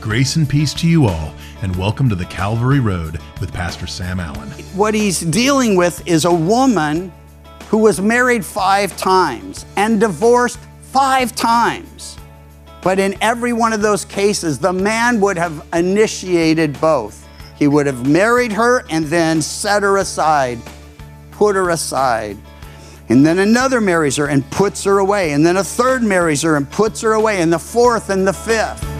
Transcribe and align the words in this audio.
Grace 0.00 0.36
and 0.36 0.48
peace 0.48 0.72
to 0.72 0.88
you 0.88 1.04
all, 1.04 1.34
and 1.60 1.76
welcome 1.76 2.08
to 2.08 2.14
the 2.14 2.24
Calvary 2.24 2.80
Road 2.80 3.20
with 3.38 3.52
Pastor 3.52 3.86
Sam 3.86 4.18
Allen. 4.18 4.48
What 4.74 4.94
he's 4.94 5.20
dealing 5.20 5.76
with 5.76 6.06
is 6.08 6.24
a 6.24 6.32
woman 6.32 7.12
who 7.68 7.76
was 7.76 8.00
married 8.00 8.42
five 8.42 8.96
times 8.96 9.66
and 9.76 10.00
divorced 10.00 10.58
five 10.80 11.34
times. 11.36 12.16
But 12.80 12.98
in 12.98 13.14
every 13.20 13.52
one 13.52 13.74
of 13.74 13.82
those 13.82 14.06
cases, 14.06 14.58
the 14.58 14.72
man 14.72 15.20
would 15.20 15.36
have 15.36 15.66
initiated 15.74 16.80
both. 16.80 17.28
He 17.58 17.68
would 17.68 17.84
have 17.84 18.08
married 18.08 18.52
her 18.52 18.86
and 18.88 19.04
then 19.04 19.42
set 19.42 19.82
her 19.82 19.98
aside, 19.98 20.58
put 21.30 21.56
her 21.56 21.68
aside. 21.68 22.38
And 23.10 23.26
then 23.26 23.38
another 23.40 23.82
marries 23.82 24.16
her 24.16 24.28
and 24.28 24.50
puts 24.50 24.82
her 24.84 24.98
away. 24.98 25.32
And 25.32 25.44
then 25.44 25.58
a 25.58 25.64
third 25.64 26.02
marries 26.02 26.40
her 26.40 26.56
and 26.56 26.70
puts 26.70 27.02
her 27.02 27.12
away. 27.12 27.42
And 27.42 27.52
the 27.52 27.58
fourth 27.58 28.08
and 28.08 28.26
the 28.26 28.32
fifth. 28.32 28.99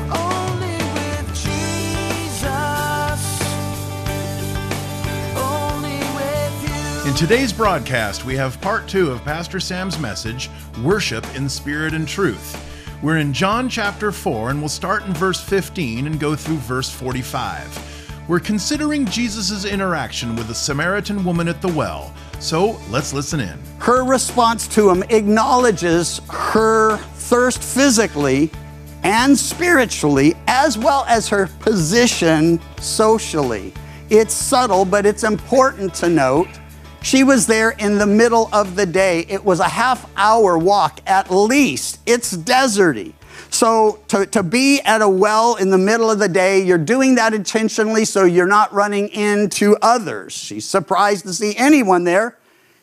In 7.10 7.16
today's 7.16 7.52
broadcast, 7.52 8.24
we 8.24 8.36
have 8.36 8.60
part 8.60 8.86
two 8.86 9.10
of 9.10 9.24
Pastor 9.24 9.58
Sam's 9.58 9.98
message, 9.98 10.48
Worship 10.80 11.26
in 11.34 11.48
Spirit 11.48 11.92
and 11.92 12.06
Truth. 12.06 12.56
We're 13.02 13.18
in 13.18 13.32
John 13.32 13.68
chapter 13.68 14.12
4, 14.12 14.50
and 14.50 14.60
we'll 14.60 14.68
start 14.68 15.04
in 15.04 15.12
verse 15.14 15.42
15 15.42 16.06
and 16.06 16.20
go 16.20 16.36
through 16.36 16.58
verse 16.58 16.88
45. 16.88 18.24
We're 18.28 18.38
considering 18.38 19.06
Jesus' 19.06 19.64
interaction 19.64 20.36
with 20.36 20.46
the 20.46 20.54
Samaritan 20.54 21.24
woman 21.24 21.48
at 21.48 21.60
the 21.60 21.72
well, 21.72 22.14
so 22.38 22.80
let's 22.90 23.12
listen 23.12 23.40
in. 23.40 23.58
Her 23.80 24.04
response 24.04 24.68
to 24.68 24.88
him 24.88 25.02
acknowledges 25.10 26.20
her 26.30 26.96
thirst 26.96 27.60
physically 27.60 28.52
and 29.02 29.36
spiritually, 29.36 30.36
as 30.46 30.78
well 30.78 31.04
as 31.08 31.28
her 31.28 31.48
position 31.58 32.60
socially. 32.78 33.74
It's 34.10 34.32
subtle, 34.32 34.84
but 34.84 35.06
it's 35.06 35.24
important 35.24 35.92
to 35.94 36.08
note. 36.08 36.59
She 37.02 37.24
was 37.24 37.46
there 37.46 37.70
in 37.70 37.98
the 37.98 38.06
middle 38.06 38.48
of 38.52 38.76
the 38.76 38.86
day. 38.86 39.20
It 39.28 39.44
was 39.44 39.60
a 39.60 39.68
half 39.68 40.10
hour 40.16 40.58
walk 40.58 41.00
at 41.06 41.30
least. 41.30 41.98
It's 42.06 42.36
deserty. 42.36 43.14
So, 43.48 43.98
to, 44.08 44.26
to 44.26 44.42
be 44.44 44.80
at 44.82 45.02
a 45.02 45.08
well 45.08 45.56
in 45.56 45.70
the 45.70 45.78
middle 45.78 46.10
of 46.10 46.20
the 46.20 46.28
day, 46.28 46.62
you're 46.62 46.78
doing 46.78 47.16
that 47.16 47.34
intentionally 47.34 48.04
so 48.04 48.24
you're 48.24 48.46
not 48.46 48.72
running 48.72 49.08
into 49.08 49.76
others. 49.82 50.32
She's 50.32 50.64
surprised 50.64 51.24
to 51.24 51.32
see 51.32 51.56
anyone 51.56 52.04
there. 52.04 52.36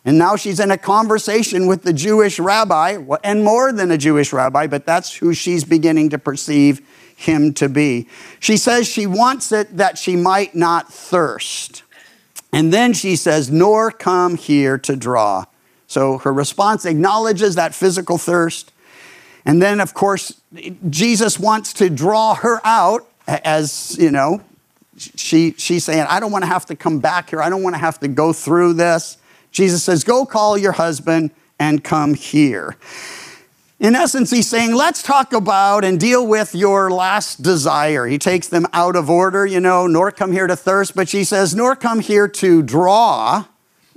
And 0.04 0.18
now 0.18 0.36
she's 0.36 0.60
in 0.60 0.72
a 0.72 0.78
conversation 0.78 1.68
with 1.68 1.84
the 1.84 1.94
Jewish 1.94 2.40
rabbi, 2.40 2.98
and 3.24 3.44
more 3.44 3.74
than 3.74 3.92
a 3.92 3.98
Jewish 3.98 4.32
rabbi, 4.32 4.68
but 4.68 4.86
that's 4.86 5.14
who 5.16 5.34
she's 5.34 5.66
beginning 5.66 6.10
to 6.12 6.18
perceive 6.18 6.82
him 7.18 7.54
to 7.56 7.68
be. 7.68 8.08
She 8.40 8.56
says 8.56 8.88
she 8.88 9.06
wants 9.06 9.52
it 9.52 9.76
that 9.76 9.98
she 9.98 10.16
might 10.16 10.56
not 10.56 10.94
thirst. 10.94 11.84
And 12.52 12.74
then 12.74 12.94
she 12.94 13.16
says, 13.16 13.52
nor 13.52 13.92
come 13.92 14.38
here 14.38 14.78
to 14.80 14.96
draw. 14.96 15.46
So 15.88 16.18
her 16.20 16.34
response 16.34 16.86
acknowledges 16.86 17.56
that 17.56 17.74
physical 17.74 18.18
thirst. 18.18 18.72
And 19.46 19.62
then, 19.62 19.80
of 19.80 19.94
course, 19.94 20.42
Jesus 20.90 21.40
wants 21.40 21.74
to 21.74 21.90
draw 21.90 22.36
her 22.36 22.60
out 22.66 23.08
as, 23.28 23.98
you 23.98 24.12
know, 24.12 24.42
she, 24.98 25.54
she's 25.58 25.84
saying, 25.84 26.06
I 26.10 26.20
don't 26.20 26.32
want 26.32 26.44
to 26.44 26.50
have 26.50 26.66
to 26.68 26.76
come 26.76 27.00
back 27.00 27.30
here. 27.30 27.42
I 27.42 27.50
don't 27.50 27.64
want 27.64 27.76
to 27.76 27.80
have 27.80 28.00
to 28.00 28.08
go 28.08 28.34
through 28.34 28.74
this. 28.74 29.18
Jesus 29.52 29.84
says, 29.84 30.04
Go 30.04 30.26
call 30.26 30.58
your 30.58 30.72
husband 30.72 31.32
and 31.60 31.84
come 31.84 32.14
here. 32.14 32.76
In 33.80 33.96
essence, 33.96 34.32
he's 34.32 34.48
saying, 34.48 34.74
let's 34.74 35.04
talk 35.04 35.34
about 35.34 35.86
and 35.86 36.00
deal 36.00 36.26
with 36.26 36.56
your 36.56 36.90
last 36.90 37.44
desire. 37.44 38.08
He 38.08 38.18
takes 38.18 38.48
them 38.48 38.66
out 38.74 38.96
of 38.96 39.08
order, 39.08 39.46
you 39.46 39.60
know, 39.60 39.86
nor 39.86 40.12
come 40.12 40.32
here 40.32 40.48
to 40.48 40.56
thirst, 40.56 40.96
but 40.96 41.08
she 41.08 41.24
says, 41.24 41.54
nor 41.54 41.76
come 41.76 42.00
here 42.00 42.28
to 42.28 42.64
draw. 42.64 43.46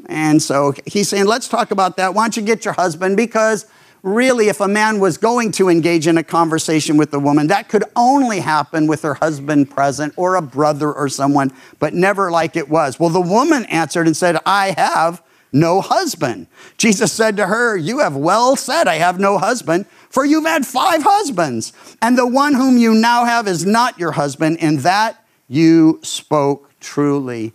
And 0.04 0.42
so 0.42 0.74
he's 0.84 1.08
saying, 1.08 1.24
let's 1.24 1.48
talk 1.48 1.70
about 1.70 1.96
that. 1.96 2.12
Why 2.12 2.24
don't 2.24 2.36
you 2.36 2.42
get 2.42 2.66
your 2.66 2.74
husband? 2.74 3.16
Because 3.16 3.64
really, 4.02 4.48
if 4.48 4.60
a 4.60 4.68
man 4.68 5.00
was 5.00 5.16
going 5.16 5.50
to 5.52 5.70
engage 5.70 6.06
in 6.06 6.18
a 6.18 6.24
conversation 6.24 6.98
with 6.98 7.14
a 7.14 7.18
woman, 7.18 7.46
that 7.46 7.70
could 7.70 7.84
only 7.96 8.40
happen 8.40 8.86
with 8.86 9.00
her 9.00 9.14
husband 9.14 9.70
present 9.70 10.12
or 10.18 10.34
a 10.34 10.42
brother 10.42 10.92
or 10.92 11.08
someone, 11.08 11.54
but 11.78 11.94
never 11.94 12.30
like 12.30 12.54
it 12.54 12.68
was. 12.68 13.00
Well, 13.00 13.10
the 13.10 13.20
woman 13.20 13.64
answered 13.66 14.06
and 14.06 14.16
said, 14.16 14.36
I 14.44 14.74
have 14.76 15.22
no 15.52 15.80
husband. 15.80 16.46
Jesus 16.78 17.12
said 17.12 17.36
to 17.36 17.46
her, 17.46 17.76
You 17.76 17.98
have 17.98 18.16
well 18.16 18.56
said, 18.56 18.88
I 18.88 18.96
have 18.96 19.18
no 19.18 19.38
husband, 19.38 19.86
for 20.08 20.24
you've 20.24 20.46
had 20.46 20.66
five 20.66 21.02
husbands, 21.02 21.72
and 22.00 22.16
the 22.16 22.26
one 22.26 22.54
whom 22.54 22.78
you 22.78 22.94
now 22.94 23.24
have 23.24 23.46
is 23.48 23.66
not 23.66 23.98
your 23.98 24.12
husband, 24.12 24.58
and 24.60 24.80
that 24.80 25.24
you 25.48 26.00
spoke 26.02 26.72
truly. 26.80 27.52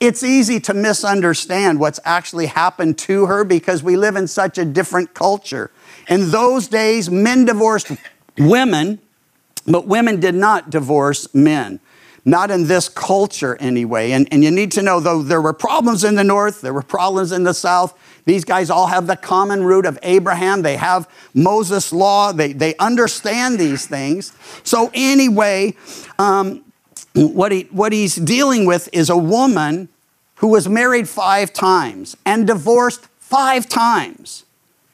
It's 0.00 0.22
easy 0.22 0.60
to 0.60 0.74
misunderstand 0.74 1.80
what's 1.80 2.00
actually 2.04 2.46
happened 2.46 2.98
to 2.98 3.26
her 3.26 3.44
because 3.44 3.82
we 3.82 3.96
live 3.96 4.16
in 4.16 4.26
such 4.26 4.58
a 4.58 4.64
different 4.64 5.14
culture. 5.14 5.70
In 6.08 6.30
those 6.30 6.68
days, 6.68 7.08
men 7.10 7.46
divorced 7.46 7.90
women, 8.38 9.00
but 9.66 9.86
women 9.86 10.20
did 10.20 10.34
not 10.34 10.68
divorce 10.68 11.32
men 11.34 11.80
not 12.24 12.50
in 12.50 12.66
this 12.66 12.88
culture 12.88 13.56
anyway. 13.60 14.12
And, 14.12 14.26
and 14.32 14.42
you 14.42 14.50
need 14.50 14.72
to 14.72 14.82
know, 14.82 14.98
though 14.98 15.22
there 15.22 15.42
were 15.42 15.52
problems 15.52 16.04
in 16.04 16.14
the 16.14 16.24
north, 16.24 16.62
there 16.62 16.72
were 16.72 16.82
problems 16.82 17.32
in 17.32 17.44
the 17.44 17.52
south. 17.52 17.98
These 18.24 18.44
guys 18.44 18.70
all 18.70 18.86
have 18.86 19.06
the 19.06 19.16
common 19.16 19.62
root 19.64 19.84
of 19.84 19.98
Abraham. 20.02 20.62
They 20.62 20.76
have 20.76 21.08
Moses' 21.34 21.92
law. 21.92 22.32
They, 22.32 22.54
they 22.54 22.74
understand 22.76 23.58
these 23.58 23.86
things. 23.86 24.32
So, 24.62 24.90
anyway, 24.94 25.74
um, 26.18 26.64
what, 27.14 27.52
he, 27.52 27.62
what 27.70 27.92
he's 27.92 28.16
dealing 28.16 28.64
with 28.64 28.88
is 28.92 29.10
a 29.10 29.16
woman 29.16 29.90
who 30.36 30.48
was 30.48 30.68
married 30.68 31.08
five 31.08 31.52
times 31.52 32.16
and 32.24 32.46
divorced 32.46 33.06
five 33.18 33.68
times. 33.68 34.44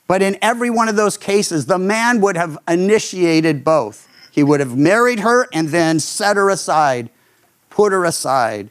But 0.09 0.23
in 0.23 0.37
every 0.43 0.71
one 0.71 0.89
of 0.89 0.97
those 0.97 1.17
cases, 1.17 1.67
the 1.67 1.79
man 1.79 2.21
would 2.21 2.37
have 2.37 2.59
initiated 2.67 3.63
both. 3.65 4.09
He 4.33 4.43
would 4.43 4.59
have 4.59 4.77
married 4.77 5.21
her 5.21 5.47
and 5.53 5.69
then 5.69 6.01
set 6.01 6.37
her 6.37 6.51
aside 6.51 7.11
put 7.71 7.93
her 7.93 8.05
aside. 8.05 8.71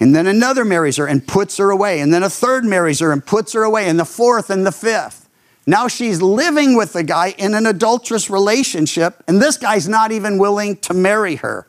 And 0.00 0.14
then 0.16 0.26
another 0.26 0.64
marries 0.64 0.96
her 0.96 1.06
and 1.06 1.26
puts 1.26 1.58
her 1.58 1.70
away. 1.70 2.00
And 2.00 2.12
then 2.12 2.22
a 2.22 2.30
third 2.30 2.64
marries 2.64 3.00
her 3.00 3.12
and 3.12 3.24
puts 3.24 3.52
her 3.52 3.62
away. 3.62 3.88
And 3.88 4.00
the 4.00 4.06
fourth 4.06 4.48
and 4.50 4.66
the 4.66 4.72
fifth. 4.72 5.28
Now 5.66 5.88
she's 5.88 6.22
living 6.22 6.74
with 6.74 6.94
the 6.94 7.02
guy 7.02 7.34
in 7.36 7.54
an 7.54 7.66
adulterous 7.66 8.30
relationship, 8.30 9.22
and 9.28 9.40
this 9.40 9.56
guy's 9.56 9.88
not 9.88 10.10
even 10.10 10.38
willing 10.38 10.78
to 10.78 10.94
marry 10.94 11.36
her. 11.36 11.66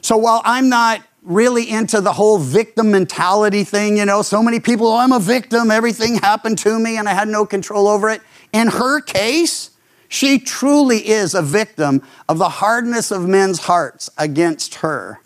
So 0.00 0.16
while 0.16 0.40
I'm 0.44 0.68
not 0.68 1.02
really 1.22 1.68
into 1.68 2.00
the 2.00 2.12
whole 2.12 2.38
victim 2.38 2.90
mentality 2.90 3.64
thing, 3.64 3.96
you 3.96 4.04
know, 4.04 4.22
so 4.22 4.42
many 4.42 4.60
people, 4.60 4.86
oh, 4.86 4.98
I'm 4.98 5.12
a 5.12 5.18
victim, 5.18 5.70
everything 5.70 6.16
happened 6.16 6.58
to 6.58 6.78
me, 6.78 6.96
and 6.96 7.08
I 7.08 7.14
had 7.14 7.28
no 7.28 7.44
control 7.44 7.88
over 7.88 8.08
it. 8.08 8.22
In 8.52 8.68
her 8.68 9.00
case, 9.00 9.70
she 10.08 10.38
truly 10.38 11.08
is 11.08 11.34
a 11.34 11.42
victim 11.42 12.02
of 12.28 12.38
the 12.38 12.48
hardness 12.48 13.10
of 13.10 13.26
men's 13.26 13.60
hearts 13.60 14.10
against 14.16 14.76
her 14.76 15.20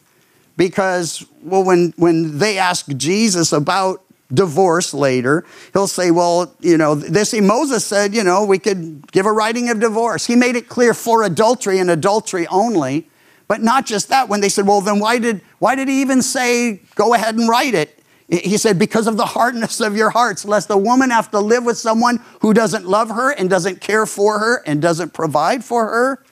because 0.59 1.25
well 1.43 1.65
when 1.65 1.95
when 1.97 2.37
they 2.37 2.59
ask 2.59 2.87
jesus 2.99 3.53
about 3.53 4.03
divorce 4.35 4.93
later 4.93 5.47
he'll 5.73 5.87
say 5.87 6.11
well 6.11 6.55
you 6.61 6.77
know 6.77 6.95
this 6.95 7.33
moses 7.41 7.83
said 7.87 8.15
you 8.15 8.23
know 8.23 8.45
we 8.45 8.59
could 8.59 9.11
give 9.11 9.25
a 9.25 9.33
writing 9.33 9.71
of 9.71 9.81
divorce. 9.81 10.27
He 10.27 10.37
made 10.37 10.57
it 10.57 10.69
clear 10.69 10.93
for 10.93 11.23
adultery 11.23 11.79
and 11.79 11.91
adultery 11.91 12.47
only. 12.49 13.09
But 13.47 13.63
not 13.63 13.87
just 13.87 14.11
that. 14.11 14.29
When 14.29 14.43
they 14.43 14.51
said 14.51 14.67
well 14.67 14.83
then 14.83 15.01
why 15.01 15.19
did 15.19 15.41
why 15.59 15.75
did 15.75 15.89
he 15.89 16.03
even 16.03 16.21
say 16.21 16.83
go 16.95 17.15
ahead 17.15 17.37
and 17.37 17.49
write 17.49 17.75
it? 17.75 18.03
He 18.29 18.59
said 18.59 18.79
because 18.79 19.07
of 19.07 19.17
the 19.17 19.25
hardness 19.25 19.81
of 19.81 19.97
your 19.97 20.11
hearts 20.11 20.45
lest 20.45 20.69
the 20.69 20.77
woman 20.77 21.09
have 21.09 21.31
to 21.31 21.41
live 21.41 21.65
with 21.65 21.79
someone 21.79 22.21
who 22.41 22.53
doesn't 22.53 22.87
love 22.87 23.09
her 23.09 23.31
and 23.31 23.49
doesn't 23.49 23.81
care 23.81 24.05
for 24.05 24.39
her 24.39 24.63
and 24.67 24.83
doesn't 24.83 25.15
provide 25.15 25.65
for 25.65 25.87
her 25.87 26.25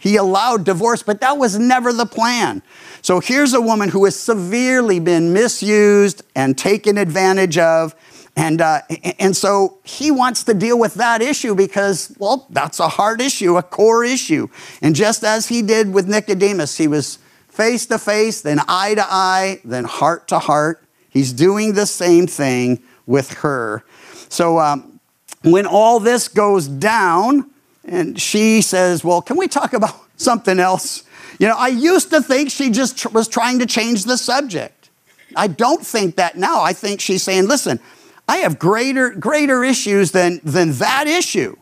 he 0.00 0.16
allowed 0.16 0.64
divorce, 0.64 1.02
but 1.02 1.20
that 1.20 1.36
was 1.36 1.58
never 1.58 1.92
the 1.92 2.06
plan. 2.06 2.62
So 3.02 3.20
here's 3.20 3.52
a 3.52 3.60
woman 3.60 3.90
who 3.90 4.06
has 4.06 4.18
severely 4.18 4.98
been 4.98 5.32
misused 5.34 6.22
and 6.34 6.56
taken 6.56 6.96
advantage 6.96 7.58
of. 7.58 7.94
And, 8.34 8.62
uh, 8.62 8.80
and 9.18 9.36
so 9.36 9.78
he 9.84 10.10
wants 10.10 10.42
to 10.44 10.54
deal 10.54 10.78
with 10.78 10.94
that 10.94 11.20
issue 11.20 11.54
because, 11.54 12.16
well, 12.18 12.46
that's 12.48 12.80
a 12.80 12.88
hard 12.88 13.20
issue, 13.20 13.58
a 13.58 13.62
core 13.62 14.02
issue. 14.02 14.48
And 14.80 14.96
just 14.96 15.22
as 15.22 15.48
he 15.48 15.60
did 15.60 15.92
with 15.92 16.08
Nicodemus, 16.08 16.78
he 16.78 16.88
was 16.88 17.18
face 17.48 17.84
to 17.86 17.98
face, 17.98 18.40
then 18.40 18.58
eye 18.68 18.94
to 18.94 19.04
eye, 19.04 19.60
then 19.64 19.84
heart 19.84 20.28
to 20.28 20.38
heart. 20.38 20.82
He's 21.10 21.34
doing 21.34 21.74
the 21.74 21.84
same 21.84 22.26
thing 22.26 22.82
with 23.04 23.32
her. 23.34 23.84
So 24.30 24.58
um, 24.60 25.00
when 25.42 25.66
all 25.66 26.00
this 26.00 26.28
goes 26.28 26.68
down, 26.68 27.49
and 27.90 28.20
she 28.20 28.62
says, 28.62 29.04
Well, 29.04 29.20
can 29.20 29.36
we 29.36 29.48
talk 29.48 29.72
about 29.72 29.94
something 30.16 30.58
else? 30.58 31.04
You 31.38 31.48
know, 31.48 31.56
I 31.56 31.68
used 31.68 32.10
to 32.10 32.22
think 32.22 32.50
she 32.50 32.70
just 32.70 32.98
tr- 32.98 33.08
was 33.08 33.28
trying 33.28 33.58
to 33.58 33.66
change 33.66 34.04
the 34.04 34.16
subject. 34.16 34.90
I 35.36 35.46
don't 35.46 35.84
think 35.84 36.16
that 36.16 36.36
now. 36.36 36.62
I 36.62 36.72
think 36.72 37.00
she's 37.00 37.22
saying, 37.22 37.48
Listen, 37.48 37.80
I 38.28 38.38
have 38.38 38.58
greater, 38.58 39.10
greater 39.10 39.64
issues 39.64 40.12
than, 40.12 40.40
than 40.44 40.72
that 40.74 41.06
issue. 41.06 41.56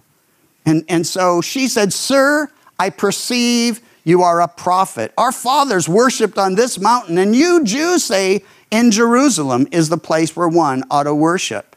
And, 0.66 0.84
and 0.88 1.06
so 1.06 1.40
she 1.40 1.66
said, 1.66 1.92
Sir, 1.92 2.50
I 2.78 2.90
perceive 2.90 3.80
you 4.04 4.22
are 4.22 4.40
a 4.40 4.48
prophet. 4.48 5.12
Our 5.18 5.32
fathers 5.32 5.88
worshiped 5.88 6.38
on 6.38 6.54
this 6.54 6.78
mountain, 6.78 7.18
and 7.18 7.34
you 7.36 7.64
Jews 7.64 8.04
say 8.04 8.42
in 8.70 8.90
Jerusalem 8.90 9.66
is 9.70 9.88
the 9.88 9.98
place 9.98 10.34
where 10.34 10.48
one 10.48 10.82
ought 10.90 11.02
to 11.04 11.14
worship. 11.14 11.76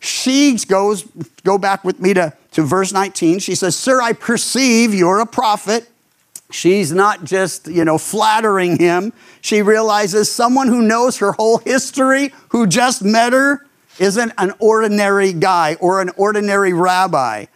She 0.00 0.56
goes, 0.68 1.04
go 1.44 1.58
back 1.58 1.84
with 1.84 2.00
me 2.00 2.14
to, 2.14 2.32
to 2.52 2.62
verse 2.62 2.92
19. 2.92 3.38
She 3.38 3.54
says, 3.54 3.76
Sir, 3.76 4.00
I 4.00 4.12
perceive 4.12 4.94
you're 4.94 5.20
a 5.20 5.26
prophet. 5.26 5.88
She's 6.50 6.92
not 6.92 7.24
just, 7.24 7.66
you 7.66 7.84
know, 7.84 7.98
flattering 7.98 8.78
him. 8.78 9.12
She 9.40 9.62
realizes 9.62 10.30
someone 10.30 10.68
who 10.68 10.82
knows 10.82 11.18
her 11.18 11.32
whole 11.32 11.58
history, 11.58 12.32
who 12.50 12.66
just 12.66 13.02
met 13.02 13.32
her, 13.32 13.66
isn't 13.98 14.32
an 14.38 14.52
ordinary 14.58 15.32
guy 15.32 15.76
or 15.80 16.00
an 16.00 16.10
ordinary 16.16 16.72
rabbi. 16.72 17.46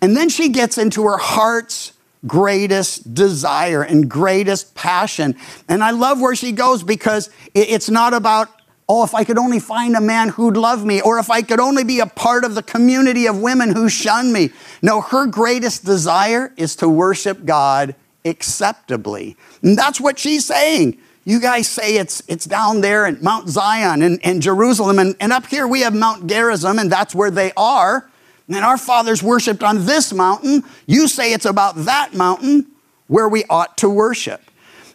And 0.00 0.16
then 0.16 0.28
she 0.28 0.50
gets 0.50 0.78
into 0.78 1.04
her 1.04 1.18
heart's 1.18 1.92
greatest 2.26 3.14
desire 3.14 3.82
and 3.82 4.08
greatest 4.08 4.74
passion. 4.74 5.36
And 5.68 5.82
I 5.82 5.90
love 5.90 6.20
where 6.20 6.34
she 6.34 6.52
goes 6.52 6.82
because 6.82 7.30
it's 7.54 7.88
not 7.88 8.14
about, 8.14 8.48
oh, 8.88 9.04
if 9.04 9.14
I 9.14 9.24
could 9.24 9.38
only 9.38 9.60
find 9.60 9.94
a 9.94 10.00
man 10.00 10.30
who'd 10.30 10.56
love 10.56 10.84
me, 10.84 11.00
or 11.00 11.18
if 11.18 11.30
I 11.30 11.42
could 11.42 11.60
only 11.60 11.84
be 11.84 12.00
a 12.00 12.06
part 12.06 12.44
of 12.44 12.54
the 12.54 12.62
community 12.62 13.26
of 13.26 13.40
women 13.40 13.74
who 13.74 13.88
shun 13.88 14.32
me. 14.32 14.50
No, 14.80 15.02
her 15.02 15.26
greatest 15.26 15.84
desire 15.84 16.52
is 16.56 16.74
to 16.76 16.88
worship 16.88 17.44
God 17.44 17.94
acceptably. 18.24 19.36
And 19.62 19.76
that's 19.76 20.00
what 20.00 20.18
she's 20.18 20.46
saying. 20.46 20.98
You 21.24 21.40
guys 21.40 21.68
say 21.68 21.96
it's, 21.96 22.22
it's 22.26 22.46
down 22.46 22.80
there 22.80 23.04
at 23.04 23.22
Mount 23.22 23.50
Zion 23.50 24.00
and, 24.00 24.18
and 24.24 24.40
Jerusalem, 24.40 24.98
and, 24.98 25.14
and 25.20 25.32
up 25.32 25.46
here 25.46 25.68
we 25.68 25.82
have 25.82 25.94
Mount 25.94 26.26
Gerizim, 26.26 26.78
and 26.78 26.90
that's 26.90 27.14
where 27.14 27.30
they 27.30 27.52
are. 27.56 28.08
And 28.48 28.64
our 28.64 28.78
fathers 28.78 29.22
worshiped 29.22 29.62
on 29.62 29.84
this 29.84 30.10
mountain. 30.14 30.64
You 30.86 31.06
say 31.06 31.34
it's 31.34 31.44
about 31.44 31.76
that 31.84 32.14
mountain 32.14 32.66
where 33.08 33.28
we 33.28 33.44
ought 33.50 33.76
to 33.78 33.90
worship. 33.90 34.40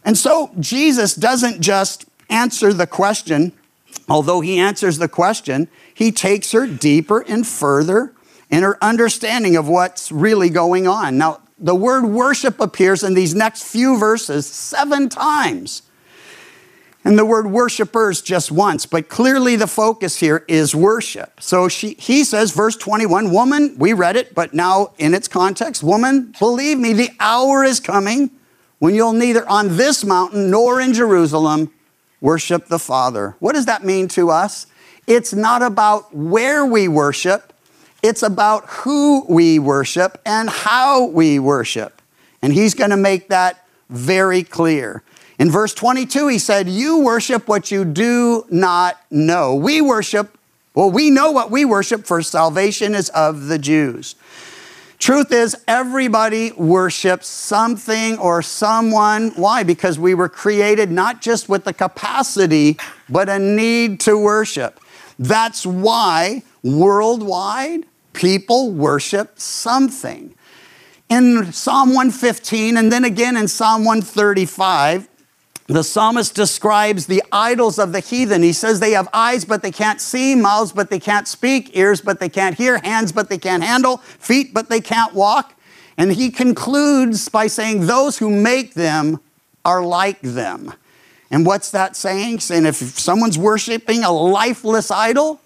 And 0.03 0.17
so 0.17 0.51
Jesus 0.59 1.13
doesn't 1.13 1.61
just 1.61 2.05
answer 2.31 2.73
the 2.73 2.87
question, 2.87 3.51
although 4.07 4.41
he 4.41 4.59
answers 4.59 4.97
the 4.97 5.07
question, 5.07 5.67
he 5.93 6.11
takes 6.11 6.51
her 6.51 6.67
deeper 6.67 7.21
and 7.27 7.45
further 7.45 8.13
in 8.49 8.63
her 8.63 8.77
understanding 8.83 9.55
of 9.55 9.67
what's 9.67 10.11
really 10.11 10.49
going 10.49 10.87
on. 10.87 11.17
Now, 11.17 11.41
the 11.57 11.75
word 11.75 12.05
worship 12.05 12.59
appears 12.59 13.03
in 13.03 13.13
these 13.13 13.33
next 13.33 13.63
few 13.63 13.97
verses 13.97 14.45
seven 14.45 15.09
times. 15.09 15.83
And 17.05 17.19
the 17.19 17.25
word 17.25 17.47
worshipers 17.47 18.21
just 18.21 18.49
once, 18.51 18.85
but 18.85 19.09
clearly 19.09 19.57
the 19.57 19.67
focus 19.67 20.19
here 20.19 20.45
is 20.47 20.73
worship. 20.73 21.41
So 21.41 21.67
she, 21.67 21.95
he 21.95 22.23
says, 22.23 22.51
verse 22.51 22.77
21, 22.77 23.29
woman, 23.31 23.75
we 23.77 23.91
read 23.91 24.15
it, 24.15 24.33
but 24.33 24.53
now 24.53 24.93
in 24.97 25.13
its 25.13 25.27
context, 25.27 25.83
woman, 25.83 26.33
believe 26.39 26.77
me, 26.77 26.93
the 26.93 27.09
hour 27.19 27.63
is 27.63 27.81
coming 27.81 28.31
when 28.79 28.95
you'll 28.95 29.13
neither 29.13 29.47
on 29.49 29.75
this 29.75 30.05
mountain 30.05 30.49
nor 30.49 30.79
in 30.79 30.93
Jerusalem 30.93 31.73
worship 32.23 32.67
the 32.67 32.79
Father. 32.79 33.35
What 33.39 33.53
does 33.53 33.65
that 33.65 33.83
mean 33.83 34.07
to 34.09 34.31
us? 34.31 34.65
It's 35.05 35.33
not 35.33 35.61
about 35.61 36.15
where 36.15 36.65
we 36.65 36.87
worship, 36.87 37.53
it's 38.01 38.23
about 38.23 38.65
who 38.67 39.25
we 39.29 39.59
worship 39.59 40.19
and 40.25 40.49
how 40.49 41.05
we 41.05 41.37
worship. 41.37 42.01
And 42.41 42.53
he's 42.53 42.73
going 42.73 42.89
to 42.89 42.97
make 42.97 43.29
that 43.29 43.65
very 43.89 44.43
clear. 44.43 45.03
In 45.37 45.51
verse 45.51 45.73
22, 45.73 46.29
he 46.29 46.39
said, 46.39 46.69
You 46.69 46.99
worship 46.99 47.47
what 47.47 47.71
you 47.71 47.83
do 47.83 48.45
not 48.49 48.99
know. 49.11 49.55
We 49.55 49.81
worship, 49.81 50.37
well, 50.73 50.89
we 50.89 51.09
know 51.09 51.31
what 51.31 51.51
we 51.51 51.65
worship, 51.65 52.05
for 52.05 52.21
salvation 52.21 52.95
is 52.95 53.09
of 53.09 53.47
the 53.47 53.59
Jews. 53.59 54.15
Truth 55.03 55.33
is, 55.33 55.57
everybody 55.67 56.53
worships 56.53 57.27
something 57.27 58.17
or 58.19 58.41
someone. 58.41 59.31
Why? 59.31 59.63
Because 59.63 59.99
we 59.99 60.15
were 60.15 60.29
created 60.29 60.89
not 60.89 61.21
just 61.21 61.49
with 61.49 61.65
the 61.65 61.73
capacity, 61.73 62.77
but 63.09 63.27
a 63.27 63.37
need 63.37 63.99
to 63.99 64.17
worship. 64.17 64.79
That's 65.19 65.65
why 65.65 66.43
worldwide 66.63 67.85
people 68.13 68.71
worship 68.71 69.37
something. 69.37 70.33
In 71.09 71.51
Psalm 71.51 71.89
115 71.89 72.77
and 72.77 72.89
then 72.89 73.03
again 73.03 73.35
in 73.35 73.49
Psalm 73.49 73.83
135, 73.83 75.09
the 75.67 75.83
psalmist 75.83 76.35
describes 76.35 77.05
the 77.05 77.23
idols 77.31 77.79
of 77.79 77.93
the 77.93 78.01
heathen. 78.01 78.43
He 78.43 78.53
says 78.53 78.79
they 78.79 78.91
have 78.91 79.07
eyes, 79.13 79.45
but 79.45 79.61
they 79.61 79.71
can't 79.71 80.01
see, 80.01 80.35
mouths, 80.35 80.73
but 80.73 80.89
they 80.89 80.99
can't 80.99 81.27
speak, 81.27 81.75
ears, 81.75 82.01
but 82.01 82.19
they 82.19 82.29
can't 82.29 82.57
hear, 82.57 82.79
hands, 82.79 83.11
but 83.11 83.29
they 83.29 83.37
can't 83.37 83.63
handle, 83.63 83.97
feet, 83.97 84.53
but 84.53 84.69
they 84.69 84.81
can't 84.81 85.13
walk. 85.13 85.53
And 85.97 86.11
he 86.11 86.31
concludes 86.31 87.29
by 87.29 87.47
saying, 87.47 87.85
Those 87.85 88.17
who 88.17 88.29
make 88.29 88.73
them 88.73 89.19
are 89.63 89.85
like 89.85 90.21
them. 90.21 90.73
And 91.31 91.45
what's 91.45 91.71
that 91.71 91.95
saying? 91.95 92.41
Saying 92.41 92.65
if 92.65 92.75
someone's 92.75 93.37
worshiping 93.37 94.03
a 94.03 94.11
lifeless 94.11 94.91
idol, 94.91 95.39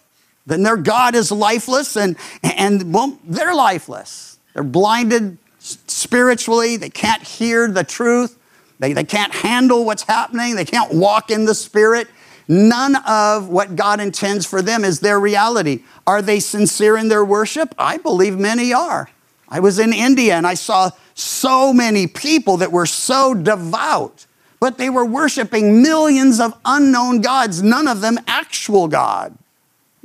then 0.47 0.63
their 0.63 0.77
God 0.77 1.13
is 1.13 1.31
lifeless, 1.31 1.95
and, 1.95 2.15
and 2.41 2.93
well, 2.93 3.19
they're 3.25 3.53
lifeless. 3.53 4.39
They're 4.53 4.63
blinded 4.63 5.37
spiritually, 5.59 6.77
they 6.77 6.89
can't 6.89 7.21
hear 7.21 7.67
the 7.67 7.83
truth. 7.83 8.37
They, 8.79 8.93
they 8.93 9.03
can't 9.03 9.33
handle 9.33 9.85
what's 9.85 10.03
happening. 10.03 10.55
They 10.55 10.65
can't 10.65 10.93
walk 10.93 11.31
in 11.31 11.45
the 11.45 11.55
Spirit. 11.55 12.07
None 12.47 12.95
of 13.07 13.49
what 13.49 13.75
God 13.75 13.99
intends 13.99 14.45
for 14.45 14.61
them 14.61 14.85
is 14.85 14.99
their 14.99 15.19
reality. 15.19 15.83
Are 16.05 16.21
they 16.21 16.39
sincere 16.39 16.97
in 16.97 17.09
their 17.09 17.25
worship? 17.25 17.75
I 17.77 17.97
believe 17.97 18.37
many 18.37 18.73
are. 18.73 19.09
I 19.49 19.59
was 19.59 19.79
in 19.79 19.93
India 19.93 20.35
and 20.35 20.45
I 20.45 20.53
saw 20.53 20.91
so 21.13 21.73
many 21.73 22.07
people 22.07 22.57
that 22.57 22.71
were 22.71 22.85
so 22.85 23.33
devout, 23.33 24.25
but 24.59 24.77
they 24.77 24.89
were 24.89 25.05
worshiping 25.05 25.81
millions 25.81 26.39
of 26.39 26.53
unknown 26.63 27.21
gods, 27.21 27.63
none 27.63 27.87
of 27.87 28.01
them 28.01 28.19
actual 28.27 28.87
God. 28.87 29.37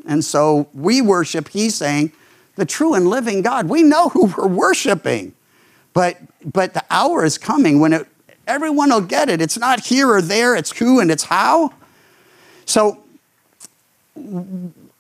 And 0.07 0.25
so 0.25 0.69
we 0.75 1.01
worship, 1.01 1.49
he's 1.49 1.75
saying, 1.75 2.13
the 2.57 2.65
true 2.65 2.95
and 2.95 3.09
living 3.09 3.43
God. 3.43 3.69
We 3.69 3.83
know 3.83 4.09
who 4.09 4.27
we're 4.27 4.49
worshiping. 4.49 5.35
But, 5.95 6.19
but 6.45 6.75
the 6.75 6.85
hour 6.91 7.25
is 7.25 7.39
coming 7.39 7.79
when 7.81 7.93
it 7.93 8.07
Everyone 8.47 8.91
will 8.91 9.01
get 9.01 9.29
it. 9.29 9.41
It's 9.41 9.59
not 9.59 9.87
here 9.87 10.11
or 10.11 10.21
there, 10.21 10.55
it's 10.55 10.77
who 10.79 11.01
and 11.01 11.11
it's 11.11 11.25
how. 11.25 11.73
So 12.65 13.03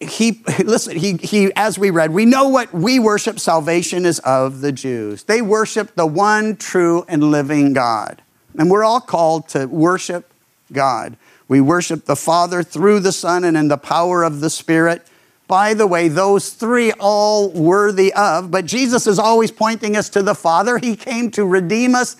he 0.02 0.42
listen 0.64 0.96
he, 0.96 1.16
he 1.16 1.52
as 1.54 1.78
we 1.78 1.90
read 1.90 2.12
we 2.12 2.24
know 2.24 2.48
what 2.48 2.72
we 2.72 2.98
worship 2.98 3.38
salvation 3.38 4.04
is 4.04 4.18
of 4.20 4.60
the 4.60 4.72
jews. 4.72 5.24
They 5.24 5.42
worship 5.42 5.94
the 5.94 6.06
one 6.06 6.56
true 6.56 7.04
and 7.08 7.24
living 7.24 7.72
god. 7.72 8.22
And 8.58 8.70
we're 8.70 8.84
all 8.84 9.00
called 9.00 9.48
to 9.50 9.66
worship 9.66 10.32
god. 10.72 11.16
We 11.48 11.60
worship 11.60 12.04
the 12.06 12.16
father 12.16 12.62
through 12.62 13.00
the 13.00 13.12
son 13.12 13.44
and 13.44 13.56
in 13.56 13.68
the 13.68 13.78
power 13.78 14.22
of 14.22 14.40
the 14.40 14.50
spirit. 14.50 15.06
By 15.46 15.74
the 15.74 15.86
way 15.86 16.08
those 16.08 16.50
three 16.50 16.92
all 16.98 17.50
worthy 17.50 18.12
of 18.14 18.50
but 18.50 18.66
jesus 18.66 19.06
is 19.06 19.18
always 19.18 19.50
pointing 19.50 19.96
us 19.96 20.08
to 20.10 20.22
the 20.22 20.34
father. 20.34 20.78
He 20.78 20.96
came 20.96 21.30
to 21.32 21.44
redeem 21.44 21.94
us 21.94 22.16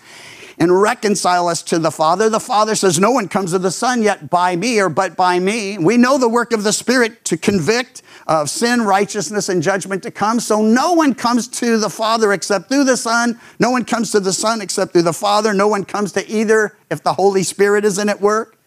and 0.63 0.81
reconcile 0.81 1.49
us 1.49 1.61
to 1.61 1.77
the 1.77 1.91
Father. 1.91 2.29
The 2.29 2.39
Father 2.39 2.73
says, 2.73 2.97
No 2.97 3.11
one 3.11 3.27
comes 3.27 3.51
to 3.51 3.59
the 3.59 3.69
Son 3.69 4.01
yet 4.01 4.29
by 4.29 4.55
me 4.55 4.79
or 4.79 4.87
but 4.87 5.17
by 5.17 5.37
me. 5.37 5.77
We 5.77 5.97
know 5.97 6.17
the 6.17 6.29
work 6.29 6.53
of 6.53 6.63
the 6.63 6.71
Spirit 6.71 7.25
to 7.25 7.35
convict 7.35 8.01
of 8.27 8.49
sin, 8.49 8.83
righteousness, 8.83 9.49
and 9.49 9.61
judgment 9.61 10.03
to 10.03 10.11
come. 10.11 10.39
So 10.39 10.61
no 10.61 10.93
one 10.93 11.15
comes 11.15 11.49
to 11.49 11.77
the 11.77 11.89
Father 11.89 12.31
except 12.31 12.69
through 12.69 12.85
the 12.85 12.95
Son. 12.95 13.37
No 13.59 13.71
one 13.71 13.83
comes 13.83 14.11
to 14.11 14.21
the 14.21 14.31
Son 14.31 14.61
except 14.61 14.93
through 14.93 15.01
the 15.01 15.11
Father. 15.11 15.53
No 15.53 15.67
one 15.67 15.83
comes 15.83 16.13
to 16.13 16.25
either 16.29 16.77
if 16.89 17.03
the 17.03 17.11
Holy 17.11 17.43
Spirit 17.43 17.83
isn't 17.83 18.07
at 18.07 18.21
work. 18.21 18.57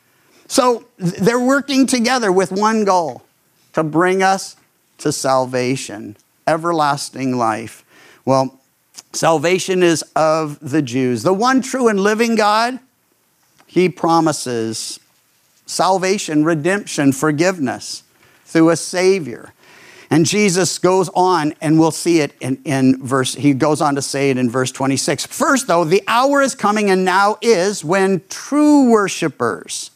So 0.48 0.84
they're 0.98 1.40
working 1.40 1.86
together 1.86 2.30
with 2.30 2.52
one 2.52 2.84
goal 2.84 3.22
to 3.72 3.82
bring 3.82 4.22
us 4.22 4.56
to 4.98 5.12
salvation, 5.12 6.18
everlasting 6.46 7.38
life. 7.38 7.86
Well, 8.26 8.60
Salvation 9.12 9.82
is 9.82 10.02
of 10.14 10.58
the 10.60 10.82
Jews. 10.82 11.22
The 11.22 11.32
one 11.32 11.62
true 11.62 11.88
and 11.88 11.98
living 11.98 12.34
God, 12.34 12.78
he 13.66 13.88
promises 13.88 15.00
salvation, 15.66 16.44
redemption, 16.44 17.12
forgiveness 17.12 18.02
through 18.44 18.70
a 18.70 18.76
Savior. 18.76 19.52
And 20.08 20.24
Jesus 20.24 20.78
goes 20.78 21.08
on, 21.14 21.54
and 21.60 21.78
we'll 21.80 21.90
see 21.90 22.20
it 22.20 22.32
in, 22.40 22.60
in 22.64 23.02
verse, 23.04 23.34
he 23.34 23.52
goes 23.54 23.80
on 23.80 23.96
to 23.96 24.02
say 24.02 24.30
it 24.30 24.38
in 24.38 24.48
verse 24.48 24.70
26. 24.70 25.26
First, 25.26 25.66
though, 25.66 25.84
the 25.84 26.02
hour 26.06 26.42
is 26.42 26.54
coming 26.54 26.90
and 26.90 27.04
now 27.04 27.38
is 27.42 27.84
when 27.84 28.22
true 28.28 28.88
worshipers, 28.88 29.90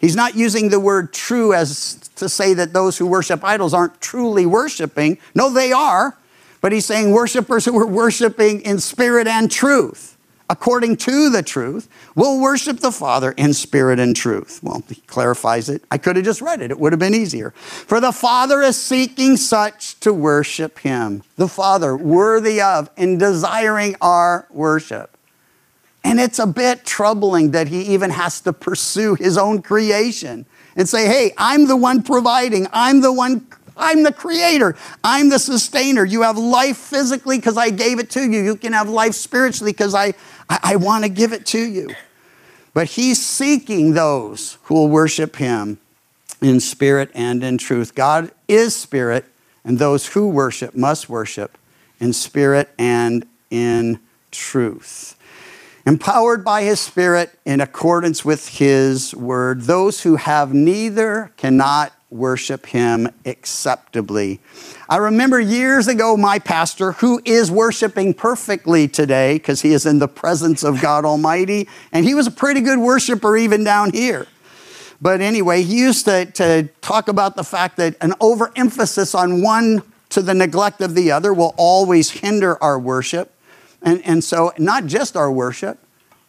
he's 0.00 0.16
not 0.16 0.34
using 0.34 0.70
the 0.70 0.80
word 0.80 1.12
true 1.12 1.54
as 1.54 2.10
to 2.16 2.28
say 2.28 2.54
that 2.54 2.72
those 2.72 2.98
who 2.98 3.06
worship 3.06 3.44
idols 3.44 3.72
aren't 3.72 4.00
truly 4.00 4.46
worshiping. 4.46 5.18
No, 5.34 5.48
they 5.48 5.70
are. 5.70 6.16
But 6.60 6.72
he's 6.72 6.86
saying 6.86 7.12
worshipers 7.12 7.64
who 7.64 7.78
are 7.78 7.86
worshiping 7.86 8.60
in 8.62 8.78
spirit 8.78 9.26
and 9.26 9.50
truth 9.50 10.18
according 10.50 10.96
to 10.96 11.30
the 11.30 11.44
truth, 11.44 11.88
will 12.16 12.40
worship 12.40 12.80
the 12.80 12.90
Father 12.90 13.30
in 13.36 13.54
spirit 13.54 14.00
and 14.00 14.16
truth. 14.16 14.58
Well, 14.64 14.82
he 14.88 14.96
clarifies 14.96 15.68
it. 15.68 15.84
I 15.92 15.96
could 15.96 16.16
have 16.16 16.24
just 16.24 16.42
read 16.42 16.60
it, 16.60 16.72
it 16.72 16.80
would 16.80 16.92
have 16.92 16.98
been 16.98 17.14
easier. 17.14 17.52
For 17.52 18.00
the 18.00 18.10
Father 18.10 18.60
is 18.60 18.76
seeking 18.76 19.36
such 19.36 19.98
to 20.00 20.12
worship 20.12 20.80
him. 20.80 21.22
The 21.36 21.46
Father, 21.46 21.96
worthy 21.96 22.60
of 22.60 22.90
and 22.96 23.18
desiring 23.18 23.94
our 24.00 24.48
worship. 24.50 25.16
And 26.02 26.18
it's 26.18 26.40
a 26.40 26.46
bit 26.48 26.84
troubling 26.84 27.52
that 27.52 27.68
he 27.68 27.82
even 27.82 28.10
has 28.10 28.40
to 28.40 28.52
pursue 28.52 29.14
his 29.14 29.38
own 29.38 29.62
creation 29.62 30.46
and 30.74 30.88
say, 30.88 31.06
hey, 31.06 31.32
I'm 31.38 31.68
the 31.68 31.76
one 31.76 32.02
providing, 32.02 32.66
I'm 32.72 33.02
the 33.02 33.12
one 33.12 33.46
I'm 33.80 34.02
the 34.02 34.12
creator. 34.12 34.76
I'm 35.02 35.30
the 35.30 35.38
sustainer. 35.38 36.04
You 36.04 36.22
have 36.22 36.38
life 36.38 36.76
physically 36.76 37.38
because 37.38 37.56
I 37.56 37.70
gave 37.70 37.98
it 37.98 38.10
to 38.10 38.22
you. 38.22 38.40
You 38.40 38.56
can 38.56 38.72
have 38.74 38.88
life 38.88 39.14
spiritually 39.14 39.72
because 39.72 39.94
I, 39.94 40.14
I, 40.48 40.58
I 40.62 40.76
want 40.76 41.04
to 41.04 41.10
give 41.10 41.32
it 41.32 41.46
to 41.46 41.58
you. 41.58 41.90
But 42.72 42.88
he's 42.88 43.24
seeking 43.24 43.94
those 43.94 44.58
who 44.64 44.74
will 44.74 44.88
worship 44.88 45.36
him 45.36 45.78
in 46.40 46.60
spirit 46.60 47.10
and 47.14 47.42
in 47.42 47.58
truth. 47.58 47.94
God 47.94 48.30
is 48.46 48.76
spirit, 48.76 49.24
and 49.64 49.78
those 49.78 50.08
who 50.08 50.28
worship 50.28 50.76
must 50.76 51.08
worship 51.08 51.58
in 51.98 52.12
spirit 52.12 52.70
and 52.78 53.26
in 53.50 54.00
truth. 54.30 55.16
Empowered 55.86 56.44
by 56.44 56.62
his 56.62 56.78
spirit 56.78 57.38
in 57.44 57.60
accordance 57.60 58.24
with 58.24 58.48
his 58.48 59.14
word, 59.14 59.62
those 59.62 60.02
who 60.02 60.16
have 60.16 60.54
neither 60.54 61.32
cannot 61.36 61.92
worship 62.10 62.66
him 62.66 63.08
acceptably. 63.24 64.40
I 64.88 64.96
remember 64.96 65.40
years 65.40 65.88
ago 65.88 66.16
my 66.16 66.38
pastor, 66.38 66.92
who 66.92 67.22
is 67.24 67.50
worshiping 67.50 68.14
perfectly 68.14 68.88
today 68.88 69.34
because 69.34 69.62
he 69.62 69.72
is 69.72 69.86
in 69.86 69.98
the 69.98 70.08
presence 70.08 70.62
of 70.62 70.80
God 70.80 71.04
Almighty, 71.04 71.68
and 71.92 72.04
he 72.04 72.14
was 72.14 72.26
a 72.26 72.32
pretty 72.32 72.60
good 72.60 72.78
worshiper 72.78 73.36
even 73.36 73.64
down 73.64 73.92
here. 73.92 74.26
But 75.00 75.20
anyway, 75.20 75.62
he 75.62 75.78
used 75.78 76.04
to, 76.06 76.26
to 76.26 76.68
talk 76.82 77.08
about 77.08 77.36
the 77.36 77.44
fact 77.44 77.76
that 77.78 77.96
an 78.00 78.12
overemphasis 78.20 79.14
on 79.14 79.42
one 79.42 79.82
to 80.10 80.20
the 80.20 80.34
neglect 80.34 80.82
of 80.82 80.94
the 80.94 81.10
other 81.10 81.32
will 81.32 81.54
always 81.56 82.10
hinder 82.10 82.62
our 82.62 82.78
worship. 82.78 83.32
And, 83.80 84.04
and 84.04 84.22
so, 84.22 84.52
not 84.58 84.86
just 84.86 85.16
our 85.16 85.32
worship, 85.32 85.78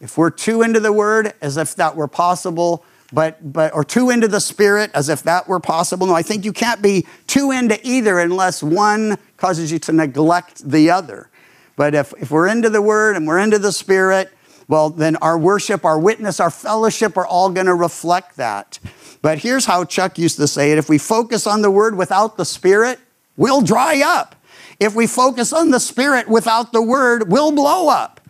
if 0.00 0.16
we're 0.16 0.30
too 0.30 0.62
into 0.62 0.80
the 0.80 0.92
word, 0.92 1.34
as 1.42 1.56
if 1.56 1.74
that 1.76 1.96
were 1.96 2.08
possible, 2.08 2.84
but, 3.12 3.52
but 3.52 3.74
or 3.74 3.84
too 3.84 4.10
into 4.10 4.28
the 4.28 4.40
spirit 4.40 4.90
as 4.94 5.08
if 5.08 5.22
that 5.24 5.46
were 5.48 5.60
possible. 5.60 6.06
No, 6.06 6.14
I 6.14 6.22
think 6.22 6.44
you 6.44 6.52
can't 6.52 6.80
be 6.80 7.06
too 7.26 7.50
into 7.50 7.78
either 7.86 8.18
unless 8.18 8.62
one 8.62 9.18
causes 9.36 9.70
you 9.70 9.78
to 9.80 9.92
neglect 9.92 10.68
the 10.68 10.90
other. 10.90 11.28
But 11.76 11.94
if, 11.94 12.12
if 12.18 12.30
we're 12.30 12.48
into 12.48 12.70
the 12.70 12.82
word 12.82 13.16
and 13.16 13.26
we're 13.26 13.38
into 13.38 13.58
the 13.58 13.72
spirit, 13.72 14.30
well, 14.68 14.90
then 14.90 15.16
our 15.16 15.38
worship, 15.38 15.84
our 15.84 15.98
witness, 15.98 16.40
our 16.40 16.50
fellowship 16.50 17.16
are 17.16 17.26
all 17.26 17.50
going 17.50 17.66
to 17.66 17.74
reflect 17.74 18.36
that. 18.36 18.78
But 19.20 19.38
here's 19.38 19.66
how 19.66 19.84
Chuck 19.84 20.18
used 20.18 20.36
to 20.38 20.48
say 20.48 20.72
it 20.72 20.78
if 20.78 20.88
we 20.88 20.98
focus 20.98 21.46
on 21.46 21.62
the 21.62 21.70
word 21.70 21.96
without 21.96 22.36
the 22.36 22.44
spirit, 22.44 22.98
we'll 23.36 23.62
dry 23.62 24.02
up. 24.04 24.36
If 24.80 24.94
we 24.94 25.06
focus 25.06 25.52
on 25.52 25.70
the 25.70 25.80
spirit 25.80 26.28
without 26.28 26.72
the 26.72 26.82
word, 26.82 27.30
we'll 27.30 27.52
blow 27.52 27.88
up. 27.88 28.20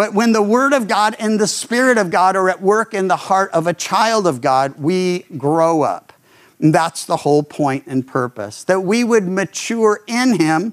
But 0.00 0.14
when 0.14 0.32
the 0.32 0.40
Word 0.40 0.72
of 0.72 0.88
God 0.88 1.14
and 1.18 1.38
the 1.38 1.46
Spirit 1.46 1.98
of 1.98 2.10
God 2.10 2.34
are 2.34 2.48
at 2.48 2.62
work 2.62 2.94
in 2.94 3.08
the 3.08 3.16
heart 3.16 3.50
of 3.52 3.66
a 3.66 3.74
child 3.74 4.26
of 4.26 4.40
God, 4.40 4.78
we 4.78 5.26
grow 5.36 5.82
up. 5.82 6.14
And 6.58 6.74
that's 6.74 7.04
the 7.04 7.18
whole 7.18 7.42
point 7.42 7.84
and 7.86 8.06
purpose 8.06 8.64
that 8.64 8.80
we 8.80 9.04
would 9.04 9.28
mature 9.28 10.00
in 10.06 10.40
Him, 10.40 10.72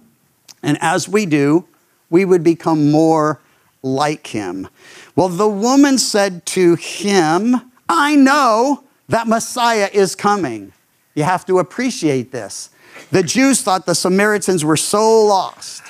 and 0.64 0.78
as 0.80 1.10
we 1.10 1.26
do, 1.26 1.68
we 2.10 2.24
would 2.24 2.42
become 2.42 2.90
more 2.90 3.42
like 3.84 4.28
Him. 4.28 4.70
Well, 5.14 5.28
the 5.28 5.50
woman 5.50 5.98
said 5.98 6.46
to 6.46 6.76
him, 6.76 7.70
I 7.90 8.16
know 8.16 8.86
that 9.10 9.28
Messiah 9.28 9.90
is 9.92 10.16
coming. 10.16 10.72
You 11.16 11.24
have 11.24 11.46
to 11.48 11.60
appreciate 11.60 12.32
this. 12.32 12.70
The 13.12 13.24
Jews 13.24 13.62
thought 13.62 13.88
the 13.88 13.94
Samaritans 13.94 14.64
were 14.64 14.78
so 14.78 15.26
lost 15.26 15.84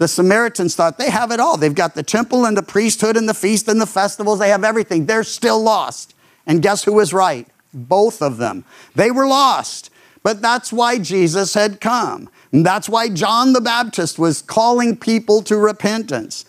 the 0.00 0.08
Samaritans 0.08 0.74
thought 0.74 0.96
they 0.96 1.10
have 1.10 1.30
it 1.30 1.40
all. 1.40 1.58
They've 1.58 1.74
got 1.74 1.94
the 1.94 2.02
temple 2.02 2.46
and 2.46 2.56
the 2.56 2.62
priesthood 2.62 3.18
and 3.18 3.28
the 3.28 3.34
feast 3.34 3.68
and 3.68 3.78
the 3.78 3.84
festivals. 3.84 4.38
They 4.38 4.48
have 4.48 4.64
everything. 4.64 5.04
They're 5.04 5.22
still 5.22 5.62
lost. 5.62 6.14
And 6.46 6.62
guess 6.62 6.84
who 6.84 6.94
was 6.94 7.12
right? 7.12 7.46
Both 7.74 8.22
of 8.22 8.38
them. 8.38 8.64
They 8.94 9.10
were 9.10 9.26
lost. 9.26 9.90
But 10.22 10.40
that's 10.40 10.72
why 10.72 10.98
Jesus 10.98 11.52
had 11.52 11.82
come. 11.82 12.30
And 12.50 12.64
that's 12.64 12.88
why 12.88 13.10
John 13.10 13.52
the 13.52 13.60
Baptist 13.60 14.18
was 14.18 14.40
calling 14.40 14.96
people 14.96 15.42
to 15.42 15.58
repentance. 15.58 16.46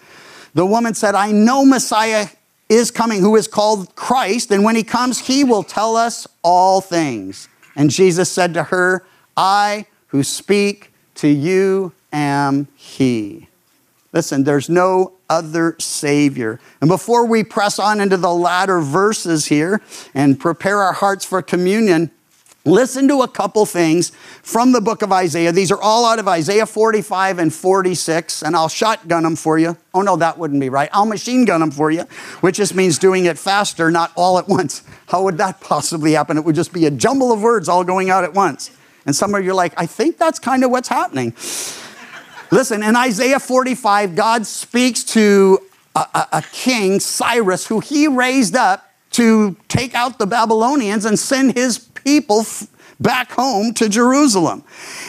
The 0.53 0.65
woman 0.65 0.93
said, 0.93 1.13
I 1.13 1.33
know 1.33 1.65
Messiah 1.65 2.27
is 2.69 2.89
coming, 2.89 3.19
who 3.19 3.35
is 3.35 3.49
called 3.49 3.93
Christ, 3.97 4.49
and 4.51 4.63
when 4.63 4.77
he 4.77 4.83
comes, 4.83 5.19
he 5.19 5.43
will 5.43 5.63
tell 5.63 5.97
us 5.97 6.25
all 6.41 6.79
things. 6.79 7.49
And 7.75 7.89
Jesus 7.89 8.31
said 8.31 8.53
to 8.53 8.63
her, 8.63 9.05
I 9.35 9.87
who 10.07 10.23
speak 10.23 10.93
to 11.15 11.27
you 11.27 11.91
am 12.11 12.67
He. 12.75 13.47
Listen, 14.13 14.43
there's 14.43 14.69
no 14.69 15.13
other 15.29 15.75
Savior. 15.79 16.59
And 16.81 16.89
before 16.89 17.25
we 17.25 17.43
press 17.43 17.79
on 17.79 18.01
into 18.01 18.17
the 18.17 18.33
latter 18.33 18.81
verses 18.81 19.45
here 19.45 19.81
and 20.13 20.39
prepare 20.39 20.79
our 20.79 20.91
hearts 20.91 21.23
for 21.23 21.41
communion, 21.41 22.11
listen 22.65 23.07
to 23.07 23.21
a 23.21 23.27
couple 23.27 23.65
things 23.65 24.11
from 24.43 24.73
the 24.73 24.81
book 24.81 25.01
of 25.01 25.13
Isaiah. 25.13 25.53
These 25.53 25.71
are 25.71 25.81
all 25.81 26.05
out 26.05 26.19
of 26.19 26.27
Isaiah 26.27 26.65
45 26.65 27.39
and 27.39 27.53
46, 27.53 28.43
and 28.43 28.53
I'll 28.53 28.67
shotgun 28.67 29.23
them 29.23 29.37
for 29.37 29.57
you. 29.57 29.77
Oh, 29.93 30.01
no, 30.01 30.17
that 30.17 30.37
wouldn't 30.37 30.59
be 30.59 30.67
right. 30.67 30.89
I'll 30.91 31.05
machine 31.05 31.45
gun 31.45 31.61
them 31.61 31.71
for 31.71 31.89
you, 31.89 32.03
which 32.41 32.57
just 32.57 32.75
means 32.75 32.99
doing 32.99 33.25
it 33.25 33.39
faster, 33.39 33.89
not 33.89 34.11
all 34.17 34.37
at 34.37 34.49
once. 34.49 34.83
How 35.07 35.23
would 35.23 35.37
that 35.37 35.61
possibly 35.61 36.11
happen? 36.11 36.37
It 36.37 36.43
would 36.43 36.55
just 36.55 36.73
be 36.73 36.85
a 36.85 36.91
jumble 36.91 37.31
of 37.31 37.41
words 37.41 37.69
all 37.69 37.85
going 37.85 38.09
out 38.09 38.25
at 38.25 38.33
once. 38.33 38.71
And 39.05 39.15
some 39.15 39.33
of 39.33 39.43
you 39.45 39.51
are 39.51 39.55
like, 39.55 39.73
I 39.77 39.85
think 39.85 40.17
that's 40.17 40.37
kind 40.37 40.65
of 40.65 40.69
what's 40.69 40.89
happening. 40.89 41.33
Listen, 42.53 42.83
in 42.83 42.97
Isaiah 42.97 43.39
45, 43.39 44.13
God 44.13 44.45
speaks 44.45 45.05
to 45.05 45.59
a, 45.95 45.99
a, 45.99 46.27
a, 46.33 46.41
king, 46.51 46.99
Cyrus, 46.99 47.65
who 47.65 47.79
he 47.79 48.09
raised 48.09 48.57
up 48.57 48.91
to 49.11 49.55
take 49.69 49.95
out 49.95 50.19
the 50.19 50.27
Babylonians 50.27 51.05
and 51.05 51.17
send 51.17 51.53
his 51.55 51.79
people 51.79 52.41
f- 52.41 52.67
back 52.99 53.31
home 53.31 53.73
to 53.75 53.87
Jerusalem. 53.87 54.65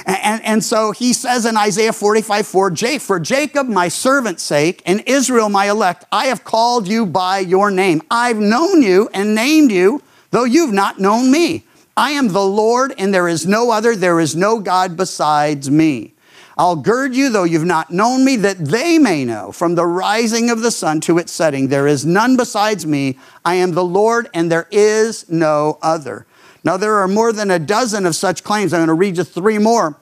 And, 0.07 0.19
and, 0.23 0.45
and, 0.45 0.65
so 0.65 0.93
he 0.93 1.13
says 1.13 1.45
in 1.45 1.57
Isaiah 1.57 1.93
45, 1.93 2.47
4, 2.47 2.77
For 3.01 3.19
Jacob, 3.19 3.67
my 3.67 3.89
servant's 3.89 4.45
sake, 4.45 4.81
and 4.87 5.03
Israel, 5.07 5.49
my 5.49 5.69
elect, 5.69 6.05
I 6.13 6.27
have 6.27 6.45
called 6.45 6.87
you 6.87 7.05
by 7.07 7.41
your 7.41 7.73
name. 7.73 8.03
I've 8.09 8.39
known 8.39 8.83
you 8.83 9.11
and 9.13 9.35
named 9.35 9.73
you, 9.73 10.01
though 10.31 10.45
you've 10.45 10.73
not 10.73 11.01
known 11.01 11.33
me. 11.33 11.65
I 11.97 12.13
am 12.13 12.29
the 12.29 12.45
Lord, 12.45 12.95
and 12.99 13.13
there 13.13 13.27
is 13.27 13.47
no 13.47 13.73
other. 13.73 13.97
There 13.97 14.21
is 14.21 14.37
no 14.37 14.61
God 14.61 14.97
besides 14.97 15.69
me. 15.69 16.15
I'll 16.63 16.77
gird 16.77 17.13
you, 17.13 17.29
though 17.29 17.43
you've 17.43 17.65
not 17.65 17.91
known 17.91 18.25
me, 18.25 18.37
that 18.37 18.57
they 18.57 18.97
may 18.97 19.25
know 19.25 19.51
from 19.51 19.75
the 19.75 19.85
rising 19.85 20.49
of 20.49 20.61
the 20.61 20.71
sun 20.71 21.01
to 21.01 21.19
its 21.19 21.33
setting, 21.33 21.67
there 21.67 21.89
is 21.89 22.07
none 22.07 22.37
besides 22.37 22.87
me. 22.87 23.19
I 23.45 23.57
am 23.57 23.73
the 23.73 23.85
Lord, 23.85 24.31
and 24.33 24.49
there 24.49 24.69
is 24.71 25.29
no 25.29 25.81
other. 25.83 26.25
Now, 26.63 26.77
there 26.77 26.99
are 26.99 27.09
more 27.09 27.33
than 27.33 27.51
a 27.51 27.59
dozen 27.59 28.07
of 28.07 28.15
such 28.15 28.45
claims. 28.45 28.73
I'm 28.73 28.79
going 28.79 28.87
to 28.87 28.95
read 28.95 29.17
you 29.17 29.25
three 29.25 29.59
more 29.59 29.97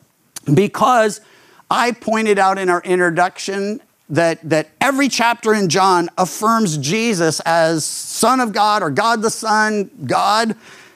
because 0.52 1.22
I 1.70 1.92
pointed 1.92 2.38
out 2.38 2.58
in 2.58 2.68
our 2.68 2.82
introduction 2.82 3.80
that, 4.10 4.46
that 4.46 4.68
every 4.82 5.08
chapter 5.08 5.54
in 5.54 5.70
John 5.70 6.10
affirms 6.18 6.76
Jesus 6.76 7.40
as 7.46 7.86
Son 7.86 8.38
of 8.38 8.52
God 8.52 8.82
or 8.82 8.90
God 8.90 9.22
the 9.22 9.30
Son, 9.30 9.90
God, 10.04 10.54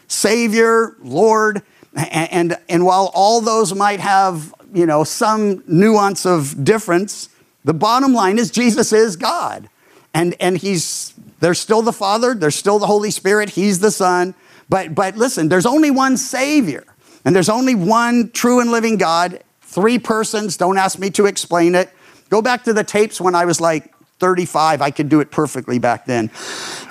Savior, 0.09 0.94
Lord. 1.00 1.62
And, 1.97 2.33
and, 2.33 2.59
and 2.68 2.85
while 2.85 3.11
all 3.14 3.40
those 3.40 3.75
might 3.75 4.00
have 4.00 4.52
you 4.75 4.87
know, 4.87 5.04
some 5.04 5.62
nuance 5.66 6.26
of 6.26 6.64
difference. 6.64 7.28
The 7.64 7.75
bottom 7.75 8.12
line 8.12 8.38
is 8.38 8.50
Jesus 8.50 8.93
is 8.93 9.16
God. 9.16 9.69
And, 10.12 10.35
and 10.40 10.59
he's, 10.59 11.14
there's 11.40 11.59
still 11.59 11.83
the 11.83 11.93
Father, 11.93 12.35
there's 12.35 12.54
still 12.54 12.78
the 12.78 12.87
Holy 12.87 13.11
Spirit, 13.11 13.50
he's 13.50 13.81
the 13.81 13.90
Son. 13.90 14.35
But, 14.69 14.95
but 14.95 15.16
listen, 15.16 15.49
there's 15.49 15.66
only 15.66 15.90
one 15.90 16.16
Savior, 16.16 16.85
and 17.25 17.35
there's 17.35 17.49
only 17.49 17.75
one 17.75 18.31
true 18.31 18.61
and 18.61 18.71
living 18.71 18.97
God, 18.97 19.43
three 19.62 19.99
persons. 19.99 20.57
Don't 20.57 20.78
ask 20.78 20.99
me 20.99 21.11
to 21.11 21.26
explain 21.26 21.75
it. 21.75 21.90
Go 22.31 22.40
back 22.43 22.64
to 22.64 22.73
the 22.73 22.85
tapes 22.85 23.21
when 23.21 23.35
I 23.35 23.45
was 23.45 23.61
like 23.61 23.93
35. 24.19 24.81
I 24.81 24.90
could 24.90 25.09
do 25.09 25.21
it 25.21 25.31
perfectly 25.31 25.78
back 25.78 26.07
then. 26.07 26.31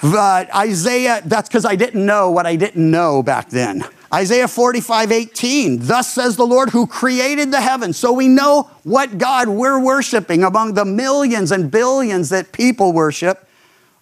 But 0.02 0.54
Isaiah, 0.54 1.22
that's 1.25 1.50
because 1.50 1.66
I 1.66 1.75
didn't 1.75 2.06
know 2.06 2.30
what 2.30 2.46
I 2.46 2.56
didn't 2.56 2.90
know 2.90 3.24
back 3.24 3.50
then. 3.50 3.84
Isaiah 4.13 4.48
45, 4.48 5.12
18. 5.12 5.79
Thus 5.88 6.13
says 6.13 6.36
the 6.36 6.46
Lord 6.46 6.70
who 6.70 6.86
created 6.86 7.51
the 7.51 7.62
heavens. 7.62 7.98
So 7.98 8.13
we 8.13 8.27
know 8.27 8.70
what 8.84 9.17
God 9.17 9.50
we're 9.50 9.79
worshiping 9.79 10.43
among 10.43 10.75
the 10.75 10.86
millions 10.86 11.51
and 11.51 11.72
billions 11.72 12.29
that 12.29 12.51
people 12.51 12.93
worship. 12.93 13.48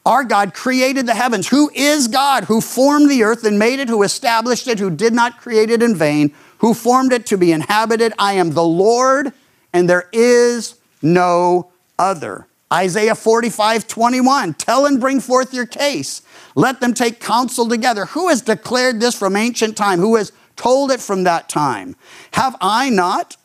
Our 0.06 0.26
God 0.26 0.54
created 0.54 1.06
the 1.06 1.14
heavens. 1.14 1.48
Who 1.48 1.72
is 1.74 2.10
God? 2.10 2.46
Who 2.46 2.60
formed 2.60 3.10
the 3.10 3.24
earth 3.24 3.46
and 3.46 3.58
made 3.58 3.80
it, 3.80 3.88
who 3.88 4.04
established 4.04 4.68
it, 4.68 4.80
who 4.80 4.90
did 4.90 5.14
not 5.14 5.40
create 5.40 5.70
it 5.70 5.82
in 5.82 5.96
vain, 5.96 6.34
who 6.58 6.74
formed 6.74 7.14
it 7.14 7.26
to 7.28 7.38
be 7.38 7.54
inhabited. 7.54 8.12
I 8.20 8.34
am 8.34 8.52
the 8.52 8.64
Lord, 8.64 9.32
and 9.72 9.90
there 9.90 10.10
is 10.12 10.76
no 11.02 11.72
other. 11.98 12.48
Isaiah 12.72 13.16
45, 13.16 13.88
21. 13.88 14.54
Tell 14.54 14.86
and 14.86 15.00
bring 15.00 15.20
forth 15.20 15.54
your 15.54 15.66
case. 15.66 16.22
Let 16.56 16.80
them 16.80 16.94
take 16.94 17.20
counsel 17.20 17.68
together. 17.68 18.06
Who 18.06 18.30
has 18.30 18.42
declared 18.42 19.00
this 19.00 19.18
from 19.18 19.36
ancient 19.36 19.76
time? 19.76 20.00
Who 20.00 20.16
has 20.16 20.32
told 20.56 20.92
it 20.92 21.02
from 21.02 21.24
that 21.24 21.50
time? 21.50 21.96
Have 22.34 22.56
I 22.62 22.90
not? 22.90 23.38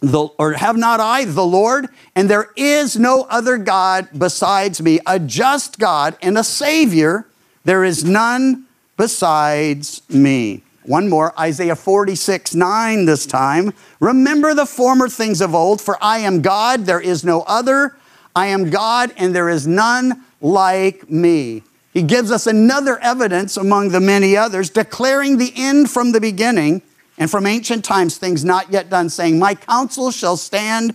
The, 0.00 0.28
or 0.38 0.52
have 0.52 0.76
not 0.76 1.00
I 1.00 1.24
the 1.24 1.46
Lord? 1.46 1.88
And 2.14 2.28
there 2.28 2.50
is 2.56 2.96
no 2.96 3.22
other 3.30 3.56
God 3.56 4.08
besides 4.16 4.82
me, 4.82 5.00
a 5.06 5.18
just 5.18 5.78
God 5.78 6.16
and 6.20 6.36
a 6.36 6.44
Savior. 6.44 7.26
There 7.64 7.82
is 7.82 8.04
none 8.04 8.66
besides 8.96 10.02
me. 10.08 10.62
One 10.82 11.08
more, 11.08 11.38
Isaiah 11.38 11.74
46, 11.74 12.54
9 12.54 13.06
this 13.06 13.26
time. 13.26 13.72
Remember 13.98 14.54
the 14.54 14.66
former 14.66 15.08
things 15.08 15.40
of 15.40 15.54
old, 15.54 15.80
for 15.80 15.98
I 16.00 16.18
am 16.18 16.42
God, 16.42 16.86
there 16.86 17.00
is 17.00 17.24
no 17.24 17.42
other. 17.42 17.96
I 18.36 18.48
am 18.48 18.68
God, 18.68 19.14
and 19.16 19.34
there 19.34 19.48
is 19.48 19.66
none 19.66 20.22
like 20.42 21.10
me. 21.10 21.62
He 21.94 22.02
gives 22.02 22.30
us 22.30 22.46
another 22.46 22.98
evidence 22.98 23.56
among 23.56 23.88
the 23.88 24.00
many 24.00 24.36
others, 24.36 24.68
declaring 24.68 25.38
the 25.38 25.54
end 25.56 25.90
from 25.90 26.12
the 26.12 26.20
beginning 26.20 26.82
and 27.16 27.30
from 27.30 27.46
ancient 27.46 27.82
times, 27.82 28.18
things 28.18 28.44
not 28.44 28.70
yet 28.70 28.90
done, 28.90 29.08
saying, 29.08 29.38
My 29.38 29.54
counsel 29.54 30.10
shall 30.10 30.36
stand, 30.36 30.94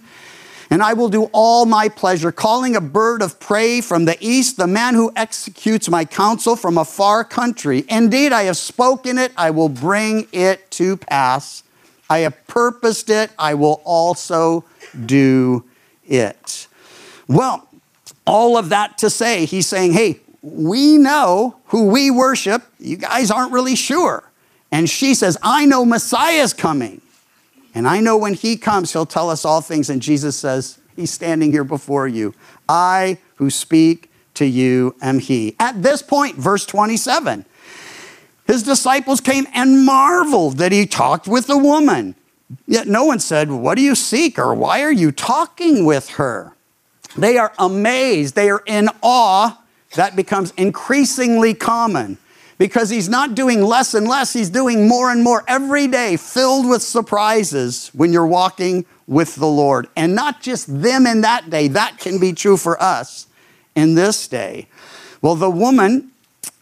and 0.70 0.84
I 0.84 0.94
will 0.94 1.10
do 1.10 1.32
all 1.34 1.66
my 1.66 1.90
pleasure, 1.90 2.32
calling 2.32 2.76
a 2.76 2.82
bird 2.82 3.24
of 3.24 3.40
prey 3.40 3.82
from 3.82 4.06
the 4.06 4.16
east, 4.22 4.58
the 4.58 4.68
man 4.68 4.94
who 4.94 5.12
executes 5.16 5.90
my 5.90 6.06
counsel 6.06 6.56
from 6.56 6.78
a 6.78 6.86
far 6.86 7.24
country. 7.24 7.86
Indeed, 7.90 8.34
I 8.34 8.44
have 8.44 8.58
spoken 8.58 9.18
it, 9.18 9.32
I 9.36 9.50
will 9.50 9.68
bring 9.68 10.28
it 10.32 10.70
to 10.72 10.96
pass. 10.96 11.64
I 12.08 12.20
have 12.20 12.46
purposed 12.46 13.10
it, 13.10 13.32
I 13.40 13.56
will 13.56 13.82
also 13.84 14.64
do 15.08 15.66
it. 16.06 16.68
Well, 17.32 17.68
all 18.26 18.58
of 18.58 18.70
that 18.70 18.98
to 19.00 19.10
say, 19.10 19.46
he's 19.46 19.68
saying, 19.68 19.94
hey, 19.94 20.20
we 20.42 20.98
know 20.98 21.58
who 21.66 21.88
we 21.88 22.12
worship. 22.12 22.64
You 22.80 22.98
guys 22.98 23.32
aren't 23.32 23.52
really 23.52 23.76
sure. 23.76 24.30
And 24.72 24.90
she 24.90 25.14
says, 25.14 25.38
I 25.42 25.66
know 25.66 25.86
Messiah's 25.86 26.54
coming. 26.54 27.02
And 27.74 27.88
I 27.88 28.02
know 28.02 28.18
when 28.18 28.34
he 28.34 28.58
comes, 28.58 28.92
he'll 28.92 29.06
tell 29.06 29.30
us 29.30 29.46
all 29.46 29.62
things. 29.62 29.90
And 29.90 30.02
Jesus 30.02 30.36
says, 30.36 30.78
He's 30.96 31.12
standing 31.12 31.52
here 31.54 31.64
before 31.64 32.06
you. 32.06 32.34
I 32.68 33.18
who 33.36 33.50
speak 33.50 34.12
to 34.34 34.46
you 34.46 34.94
am 35.02 35.20
he. 35.20 35.56
At 35.58 35.82
this 35.82 36.02
point, 36.02 36.36
verse 36.36 36.66
27, 36.66 37.46
his 38.46 38.62
disciples 38.64 39.22
came 39.22 39.48
and 39.54 39.86
marveled 39.86 40.58
that 40.58 40.74
he 40.74 40.86
talked 40.86 41.28
with 41.28 41.50
a 41.50 41.58
woman. 41.58 42.16
Yet 42.68 42.88
no 42.88 43.06
one 43.06 43.20
said, 43.20 43.50
What 43.50 43.76
do 43.76 43.82
you 43.82 43.96
seek? 43.96 44.38
or 44.38 44.54
Why 44.54 44.84
are 44.84 44.92
you 44.92 45.14
talking 45.14 45.86
with 45.86 46.10
her? 46.12 46.56
They 47.18 47.38
are 47.38 47.54
amazed. 47.60 48.36
They 48.36 48.50
are 48.50 48.64
in 48.66 48.90
awe. 49.02 49.62
That 49.96 50.16
becomes 50.16 50.52
increasingly 50.52 51.54
common 51.54 52.18
because 52.62 52.92
he's 52.92 53.10
not 53.10 53.34
doing 53.34 53.64
less 53.64 53.96
and 53.96 54.08
less, 54.08 54.34
he's 54.34 54.52
doing 54.52 54.88
more 54.88 55.10
and 55.10 55.24
more 55.24 55.44
every 55.48 55.88
day, 55.88 56.16
filled 56.16 56.70
with 56.70 56.84
surprises 56.84 57.90
when 57.96 58.14
you're 58.14 58.28
walking 58.28 58.86
with 59.08 59.34
the 59.34 59.48
Lord. 59.48 59.88
And 59.96 60.14
not 60.14 60.44
just 60.44 60.68
them 60.68 61.08
in 61.08 61.22
that 61.22 61.50
day, 61.50 61.70
that 61.70 61.98
can 61.98 62.20
be 62.20 62.34
true 62.34 62.58
for 62.58 62.80
us 62.80 63.26
in 63.76 63.96
this 63.96 64.28
day. 64.28 64.68
Well, 65.24 65.34
the 65.34 65.50
woman, 65.50 66.12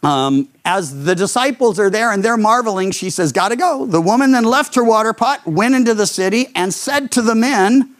um, 0.02 0.48
as 0.64 1.04
the 1.04 1.14
disciples 1.14 1.78
are 1.78 1.90
there 1.90 2.12
and 2.12 2.24
they're 2.24 2.38
marveling, 2.38 2.92
she 2.92 3.10
says, 3.10 3.30
Gotta 3.30 3.56
go. 3.56 3.84
The 3.84 4.00
woman 4.00 4.32
then 4.32 4.44
left 4.44 4.74
her 4.76 4.84
water 4.84 5.12
pot, 5.12 5.46
went 5.46 5.74
into 5.74 5.92
the 5.92 6.06
city, 6.06 6.48
and 6.54 6.72
said 6.72 7.10
to 7.12 7.20
the 7.20 7.34
men, 7.34 7.94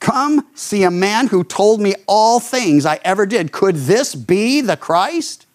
Come 0.00 0.46
see 0.54 0.82
a 0.82 0.90
man 0.90 1.28
who 1.28 1.42
told 1.42 1.80
me 1.80 1.94
all 2.06 2.38
things 2.38 2.86
I 2.86 3.00
ever 3.04 3.26
did. 3.26 3.52
Could 3.52 3.76
this 3.76 4.14
be 4.14 4.60
the 4.60 4.76
Christ? 4.76 5.46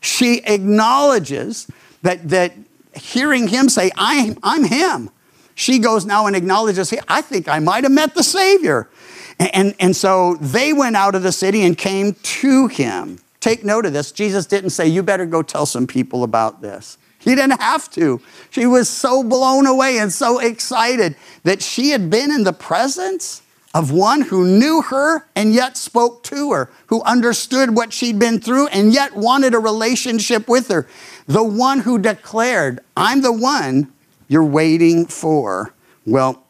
She 0.00 0.42
acknowledges 0.44 1.66
that, 2.02 2.28
that 2.28 2.52
hearing 2.94 3.48
him 3.48 3.68
say, 3.68 3.90
I'm, 3.96 4.38
I'm 4.42 4.64
him, 4.64 5.10
she 5.54 5.78
goes 5.78 6.04
now 6.04 6.26
and 6.26 6.36
acknowledges, 6.36 6.90
hey, 6.90 7.00
I 7.08 7.22
think 7.22 7.48
I 7.48 7.58
might 7.58 7.84
have 7.84 7.92
met 7.92 8.14
the 8.14 8.22
Savior. 8.22 8.88
And, 9.38 9.54
and, 9.54 9.74
and 9.80 9.96
so 9.96 10.36
they 10.36 10.72
went 10.72 10.96
out 10.96 11.14
of 11.14 11.22
the 11.22 11.32
city 11.32 11.64
and 11.64 11.76
came 11.76 12.14
to 12.14 12.66
him. 12.68 13.18
Take 13.40 13.64
note 13.64 13.86
of 13.86 13.92
this. 13.92 14.12
Jesus 14.12 14.44
didn't 14.44 14.70
say, 14.70 14.86
You 14.86 15.02
better 15.02 15.24
go 15.24 15.42
tell 15.42 15.66
some 15.66 15.86
people 15.86 16.24
about 16.24 16.60
this. 16.60 16.98
He 17.20 17.34
didn't 17.34 17.60
have 17.60 17.90
to. 17.92 18.20
She 18.50 18.66
was 18.66 18.88
so 18.88 19.24
blown 19.24 19.66
away 19.66 19.98
and 19.98 20.12
so 20.12 20.38
excited 20.38 21.16
that 21.44 21.62
she 21.62 21.90
had 21.90 22.10
been 22.10 22.30
in 22.30 22.44
the 22.44 22.52
presence 22.52 23.42
of 23.76 23.90
one 23.90 24.22
who 24.22 24.42
knew 24.42 24.80
her 24.80 25.26
and 25.36 25.52
yet 25.52 25.76
spoke 25.76 26.22
to 26.22 26.50
her, 26.50 26.70
who 26.86 27.02
understood 27.02 27.76
what 27.76 27.92
she'd 27.92 28.18
been 28.18 28.40
through 28.40 28.66
and 28.68 28.90
yet 28.90 29.14
wanted 29.14 29.52
a 29.52 29.58
relationship 29.58 30.48
with 30.48 30.68
her. 30.68 30.86
The 31.26 31.44
one 31.44 31.80
who 31.80 31.98
declared, 31.98 32.80
I'm 32.96 33.20
the 33.20 33.34
one 33.34 33.92
you're 34.28 34.42
waiting 34.42 35.04
for. 35.04 35.74
Well, 36.06 36.42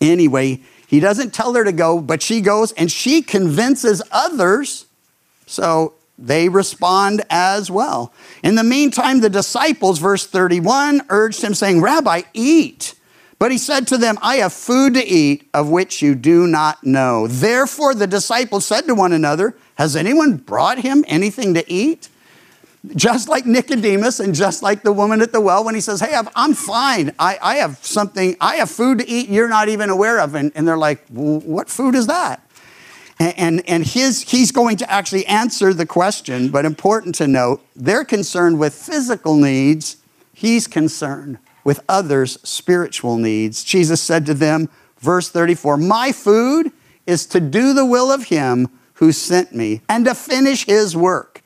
anyway, 0.00 0.62
he 0.86 1.00
doesn't 1.00 1.34
tell 1.34 1.52
her 1.52 1.64
to 1.64 1.72
go, 1.72 2.00
but 2.00 2.22
she 2.22 2.40
goes 2.40 2.72
and 2.72 2.90
she 2.90 3.20
convinces 3.20 4.00
others. 4.10 4.86
So 5.44 5.92
they 6.18 6.48
respond 6.48 7.26
as 7.28 7.70
well. 7.70 8.10
In 8.42 8.54
the 8.54 8.64
meantime, 8.64 9.20
the 9.20 9.28
disciples, 9.28 9.98
verse 9.98 10.26
31, 10.26 11.02
urged 11.10 11.42
him, 11.42 11.52
saying, 11.52 11.82
Rabbi, 11.82 12.22
eat. 12.32 12.94
But 13.44 13.52
he 13.52 13.58
said 13.58 13.86
to 13.88 13.98
them, 13.98 14.16
I 14.22 14.36
have 14.36 14.54
food 14.54 14.94
to 14.94 15.06
eat 15.06 15.50
of 15.52 15.68
which 15.68 16.00
you 16.00 16.14
do 16.14 16.46
not 16.46 16.82
know. 16.82 17.26
Therefore, 17.26 17.94
the 17.94 18.06
disciples 18.06 18.64
said 18.64 18.86
to 18.86 18.94
one 18.94 19.12
another, 19.12 19.54
Has 19.74 19.96
anyone 19.96 20.38
brought 20.38 20.78
him 20.78 21.04
anything 21.08 21.52
to 21.52 21.70
eat? 21.70 22.08
Just 22.96 23.28
like 23.28 23.44
Nicodemus 23.44 24.18
and 24.18 24.34
just 24.34 24.62
like 24.62 24.82
the 24.82 24.94
woman 24.94 25.20
at 25.20 25.32
the 25.32 25.42
well, 25.42 25.62
when 25.62 25.74
he 25.74 25.82
says, 25.82 26.00
Hey, 26.00 26.18
I'm 26.34 26.54
fine. 26.54 27.14
I, 27.18 27.38
I 27.42 27.54
have 27.56 27.84
something, 27.84 28.34
I 28.40 28.56
have 28.56 28.70
food 28.70 29.00
to 29.00 29.06
eat 29.06 29.28
you're 29.28 29.50
not 29.50 29.68
even 29.68 29.90
aware 29.90 30.20
of. 30.20 30.34
And, 30.34 30.50
and 30.54 30.66
they're 30.66 30.78
like, 30.78 31.06
What 31.10 31.68
food 31.68 31.94
is 31.94 32.06
that? 32.06 32.40
And, 33.18 33.34
and, 33.36 33.68
and 33.68 33.86
his, 33.86 34.22
he's 34.22 34.52
going 34.52 34.78
to 34.78 34.90
actually 34.90 35.26
answer 35.26 35.74
the 35.74 35.84
question, 35.84 36.48
but 36.48 36.64
important 36.64 37.14
to 37.16 37.28
note, 37.28 37.62
they're 37.76 38.06
concerned 38.06 38.58
with 38.58 38.74
physical 38.74 39.36
needs, 39.36 39.98
he's 40.32 40.66
concerned 40.66 41.36
with 41.64 41.80
others' 41.88 42.38
spiritual 42.42 43.16
needs. 43.16 43.64
Jesus 43.64 44.00
said 44.00 44.26
to 44.26 44.34
them, 44.34 44.68
verse 44.98 45.30
34, 45.30 45.76
My 45.78 46.12
food 46.12 46.70
is 47.06 47.26
to 47.26 47.40
do 47.40 47.72
the 47.72 47.86
will 47.86 48.12
of 48.12 48.24
him 48.24 48.68
who 48.94 49.12
sent 49.12 49.54
me 49.54 49.80
and 49.88 50.04
to 50.04 50.14
finish 50.14 50.66
his 50.66 50.96
work. 50.96 51.42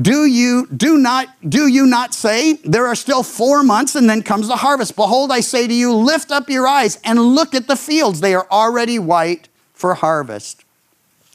Do 0.00 0.24
you 0.24 0.66
do 0.74 0.96
not 0.96 1.28
do 1.46 1.66
you 1.66 1.84
not 1.84 2.14
say 2.14 2.54
there 2.64 2.86
are 2.86 2.94
still 2.94 3.22
4 3.22 3.62
months 3.62 3.94
and 3.94 4.08
then 4.08 4.22
comes 4.22 4.48
the 4.48 4.56
harvest 4.56 4.96
behold 4.96 5.30
I 5.30 5.40
say 5.40 5.66
to 5.66 5.74
you 5.74 5.92
lift 5.94 6.30
up 6.30 6.48
your 6.48 6.66
eyes 6.66 6.98
and 7.04 7.20
look 7.20 7.54
at 7.54 7.66
the 7.66 7.76
fields 7.76 8.20
they 8.20 8.34
are 8.34 8.46
already 8.50 8.98
white 8.98 9.48
for 9.74 9.92
harvest 9.92 10.64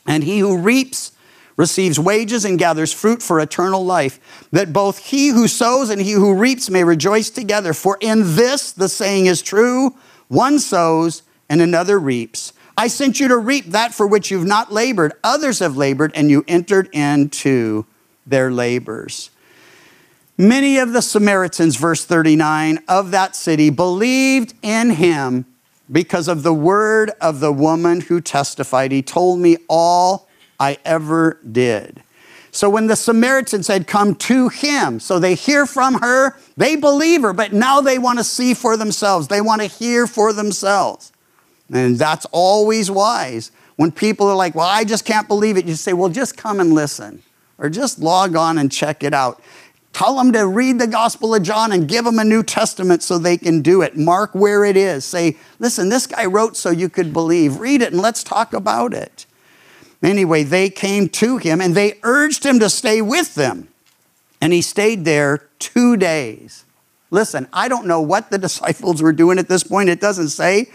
and 0.08 0.24
he 0.24 0.40
who 0.40 0.58
reaps 0.58 1.12
receives 1.58 2.00
wages 2.00 2.46
and 2.46 2.58
gathers 2.58 2.94
fruit 2.94 3.22
for 3.22 3.40
eternal 3.40 3.84
life, 3.84 4.48
that 4.52 4.72
both 4.72 5.00
he 5.00 5.30
who 5.30 5.48
sows 5.48 5.90
and 5.90 6.02
he 6.02 6.12
who 6.12 6.34
reaps 6.34 6.70
may 6.70 6.84
rejoice 6.84 7.30
together. 7.30 7.74
For 7.74 7.98
in 8.00 8.36
this 8.36 8.72
the 8.72 8.88
saying 8.88 9.26
is 9.26 9.42
true 9.42 9.96
one 10.30 10.60
sows 10.60 11.24
and 11.50 11.62
another 11.62 12.00
reaps. 12.00 12.54
I 12.78 12.88
sent 12.88 13.20
you 13.20 13.28
to 13.30 13.38
reap 13.38 13.68
that 13.68 13.94
for 13.94 14.06
which 14.06 14.30
you've 14.30 14.46
not 14.46 14.72
labored. 14.72 15.14
Others 15.24 15.60
have 15.60 15.78
labored, 15.78 16.12
and 16.14 16.30
you 16.30 16.46
entered 16.48 16.90
into 16.94 17.86
their 18.26 18.52
labors. 18.52 19.32
Many 20.38 20.78
of 20.78 20.94
the 20.94 21.02
Samaritans, 21.02 21.78
verse 21.78 22.06
39, 22.06 22.84
of 22.88 23.10
that 23.10 23.36
city 23.36 23.72
believed 23.72 24.54
in 24.62 24.92
him 24.92 25.46
because 25.92 26.28
of 26.28 26.44
the 26.44 26.54
word 26.54 27.12
of 27.20 27.40
the 27.40 27.52
woman 27.52 28.02
who 28.02 28.22
testified. 28.22 28.92
He 28.92 29.02
told 29.02 29.40
me 29.40 29.58
all 29.68 30.27
I 30.60 30.78
ever 30.86 31.40
did. 31.50 32.02
So 32.52 32.70
when 32.70 32.88
the 32.88 32.96
Samaritans 32.96 33.68
had 33.68 33.86
come 33.86 34.16
to 34.16 34.50
him, 34.50 35.00
so 35.00 35.20
they 35.20 35.36
hear 35.36 35.68
from 35.68 35.96
her, 36.02 36.36
they 36.56 36.76
believe 36.76 37.22
her, 37.22 37.34
but 37.34 37.54
now 37.54 37.82
they 37.82 38.00
want 38.00 38.18
to 38.18 38.24
see 38.24 38.56
for 38.56 38.76
themselves. 38.76 39.28
They 39.28 39.42
want 39.42 39.62
to 39.62 39.68
hear 39.68 40.08
for 40.08 40.34
themselves. 40.34 41.12
And 41.72 42.00
that's 42.00 42.26
always 42.32 42.90
wise. 42.90 43.52
When 43.76 43.92
people 43.92 44.28
are 44.28 44.36
like, 44.36 44.56
well, 44.56 44.68
I 44.68 44.86
just 44.86 45.06
can't 45.06 45.28
believe 45.28 45.56
it, 45.58 45.66
you 45.66 45.76
say, 45.76 45.94
well, 45.94 46.10
just 46.10 46.36
come 46.36 46.60
and 46.60 46.74
listen, 46.74 47.22
or 47.60 47.70
just 47.70 48.00
log 48.00 48.36
on 48.36 48.58
and 48.58 48.72
check 48.72 49.04
it 49.04 49.14
out. 49.14 49.40
Tell 49.94 50.18
them 50.18 50.32
to 50.32 50.48
read 50.48 50.80
the 50.80 50.88
Gospel 50.88 51.36
of 51.36 51.44
John 51.44 51.72
and 51.72 51.88
give 51.88 52.06
them 52.06 52.18
a 52.18 52.24
New 52.24 52.42
Testament 52.42 53.04
so 53.04 53.20
they 53.20 53.38
can 53.38 53.62
do 53.62 53.84
it. 53.84 53.96
Mark 53.96 54.34
where 54.34 54.66
it 54.66 54.78
is. 54.78 55.06
Say, 55.06 55.38
listen, 55.60 55.90
this 55.90 56.08
guy 56.08 56.26
wrote 56.26 56.58
so 56.58 56.72
you 56.72 56.90
could 56.90 57.14
believe. 57.14 57.60
Read 57.60 57.84
it 57.84 57.94
and 57.94 58.02
let's 58.02 58.24
talk 58.24 58.54
about 58.54 58.96
it. 58.96 59.27
Anyway, 60.04 60.44
they 60.44 60.70
came 60.70 61.10
to 61.10 61.38
him 61.38 61.60
and 61.60 61.76
they 61.76 62.00
urged 62.04 62.46
him 62.46 62.60
to 62.60 62.70
stay 62.70 63.02
with 63.02 63.36
them. 63.36 63.68
And 64.40 64.54
he 64.54 64.62
stayed 64.62 65.06
there 65.06 65.50
two 65.60 65.98
days. 65.98 66.66
Listen, 67.10 67.48
I 67.52 67.68
don't 67.68 67.88
know 67.88 68.02
what 68.02 68.30
the 68.30 68.38
disciples 68.48 69.02
were 69.02 69.14
doing 69.14 69.40
at 69.40 69.48
this 69.48 69.64
point. 69.64 69.90
It 69.90 70.00
doesn't 70.00 70.30
say. 70.30 70.68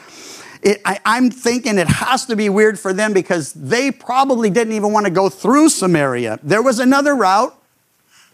It, 0.62 0.80
I, 0.84 1.00
I'm 1.04 1.30
thinking 1.30 1.76
it 1.78 1.88
has 1.88 2.26
to 2.26 2.36
be 2.36 2.48
weird 2.48 2.78
for 2.78 2.92
them 2.92 3.12
because 3.12 3.52
they 3.52 3.90
probably 3.90 4.48
didn't 4.48 4.74
even 4.74 4.92
want 4.92 5.06
to 5.06 5.12
go 5.12 5.28
through 5.28 5.70
Samaria. 5.70 6.38
There 6.42 6.62
was 6.62 6.78
another 6.78 7.16
route. 7.16 7.56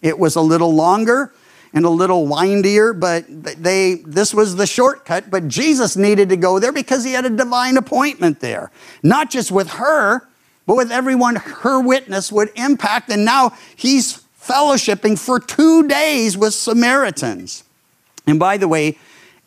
It 0.03 0.18
was 0.18 0.37
a 0.37 0.40
little 0.40 0.74
longer 0.74 1.33
and 1.72 1.85
a 1.85 1.90
little 1.90 2.27
windier, 2.27 2.92
but 2.92 3.24
they 3.29 3.96
this 4.07 4.33
was 4.33 4.57
the 4.57 4.66
shortcut. 4.66 5.31
But 5.31 5.48
Jesus 5.48 5.96
needed 5.96 6.29
to 6.29 6.37
go 6.37 6.59
there 6.59 6.72
because 6.72 7.03
he 7.03 7.12
had 7.12 7.24
a 7.24 7.31
divine 7.31 7.77
appointment 7.77 8.40
there, 8.40 8.70
not 9.03 9.31
just 9.31 9.51
with 9.51 9.70
her, 9.70 10.28
but 10.68 10.76
with 10.76 10.92
everyone 10.92 11.37
her 11.37 11.81
witness 11.81 12.31
would 12.31 12.50
impact. 12.54 13.09
And 13.09 13.24
now 13.24 13.54
he's 13.74 14.22
fellowshipping 14.38 15.18
for 15.18 15.40
two 15.40 15.88
days 15.88 16.37
with 16.37 16.52
Samaritans. 16.52 17.64
And 18.26 18.38
by 18.38 18.59
the 18.59 18.68
way, 18.68 18.98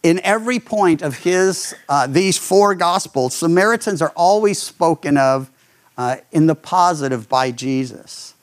in 0.01 0.19
every 0.23 0.60
point 0.60 1.03
of 1.03 1.19
his 1.19 1.75
uh, 1.88 2.07
these 2.07 2.39
four 2.39 2.73
gospels, 2.73 3.36
Samaritans 3.36 4.01
are 4.01 4.12
always 4.15 4.60
spoken 4.60 5.15
of 5.15 5.51
uh, 5.95 6.17
in 6.31 6.47
the 6.47 6.55
positive 6.55 7.29
by 7.29 7.51
Jesus. 7.51 8.34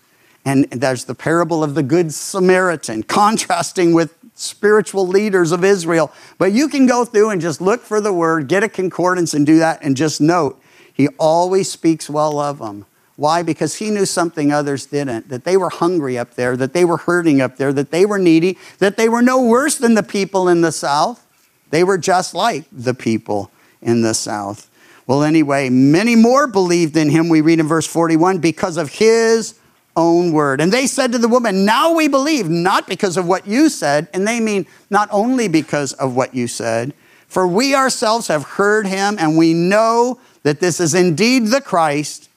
And 0.45 0.71
there's 0.71 1.05
the 1.05 1.17
parable 1.17 1.65
of 1.65 1.75
the 1.75 1.83
Good 1.83 2.15
Samaritan, 2.15 3.03
contrasting 3.03 3.93
with 3.93 4.17
spiritual 4.35 5.05
leaders 5.05 5.51
of 5.51 5.65
Israel. 5.65 6.13
But 6.39 6.53
you 6.53 6.69
can 6.69 6.87
go 6.87 7.05
through 7.05 7.31
and 7.31 7.41
just 7.41 7.61
look 7.61 7.81
for 7.81 8.01
the 8.01 8.13
word, 8.13 8.47
get 8.47 8.63
a 8.63 8.69
concordance, 8.69 9.35
and 9.35 9.45
do 9.45 9.59
that, 9.59 9.81
and 9.83 9.97
just 9.97 10.21
note 10.21 10.63
he 10.99 11.09
always 11.17 11.71
speaks 11.71 12.11
well 12.11 12.39
of 12.41 12.59
them. 12.59 12.85
Why? 13.17 13.43
Because 13.43 13.77
he 13.77 13.91
knew 13.91 14.05
something 14.05 14.53
others 14.53 14.87
didn't 14.87 15.29
that 15.29 15.45
they 15.45 15.57
were 15.57 15.71
hungry 15.71 16.19
up 16.19 16.35
there, 16.35 16.57
that 16.57 16.73
they 16.73 16.85
were 16.85 16.99
hurting 16.99 17.41
up 17.41 17.57
there, 17.57 17.73
that 17.73 17.91
they 17.91 18.05
were 18.05 18.19
needy, 18.19 18.59
that 18.79 18.97
they 18.97 19.09
were 19.09 19.23
no 19.23 19.43
worse 19.43 19.79
than 19.79 19.95
the 19.95 20.03
people 20.03 20.49
in 20.49 20.61
the 20.61 20.73
South. 20.73 21.25
They 21.71 21.85
were 21.85 21.99
just 21.99 22.35
like 22.35 22.65
the 22.71 22.95
people 22.95 23.51
in 23.81 24.03
the 24.03 24.15
South. 24.15 24.69
Well, 25.07 25.23
anyway, 25.23 25.71
many 25.71 26.17
more 26.17 26.47
believed 26.47 26.97
in 26.97 27.11
him, 27.11 27.29
we 27.29 27.41
read 27.41 27.61
in 27.61 27.67
verse 27.67 27.87
41, 27.87 28.39
because 28.39 28.77
of 28.77 28.91
his 28.91 29.59
own 29.97 30.33
word. 30.33 30.61
And 30.61 30.73
they 30.73 30.87
said 30.87 31.13
to 31.13 31.19
the 31.19 31.29
woman, 31.29 31.65
Now 31.65 31.95
we 31.95 32.09
believe, 32.09 32.49
not 32.49 32.87
because 32.87 33.17
of 33.17 33.27
what 33.27 33.47
you 33.47 33.69
said. 33.69 34.09
And 34.13 34.27
they 34.27 34.39
mean 34.39 34.67
not 34.91 35.09
only 35.11 35.49
because 35.49 35.93
of 35.95 36.15
what 36.15 36.35
you 36.35 36.47
said, 36.47 36.93
for 37.27 37.47
we 37.47 37.75
ourselves 37.75 38.29
have 38.29 38.43
heard 38.43 38.87
him, 38.87 39.17
and 39.19 39.37
we 39.37 39.53
know 39.53 40.19
that 40.43 40.61
this 40.61 40.81
is 40.81 40.95
indeed 40.95 41.49
the 41.49 41.61
Christ 41.61 42.29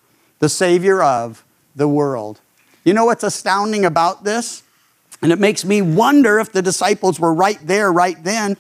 the 0.41 0.49
Savior 0.49 1.01
of 1.01 1.45
the 1.75 1.87
world. 1.87 2.41
You 2.83 2.93
know 2.93 3.05
what's 3.05 3.23
astounding 3.23 3.85
about 3.85 4.25
this? 4.25 4.63
And 5.21 5.31
it 5.31 5.39
makes 5.39 5.63
me 5.63 5.83
wonder 5.83 6.39
if 6.39 6.51
the 6.51 6.63
disciples 6.63 7.19
were 7.19 7.33
right 7.33 7.59
there, 7.61 7.91
right 7.91 8.21
then. 8.23 8.57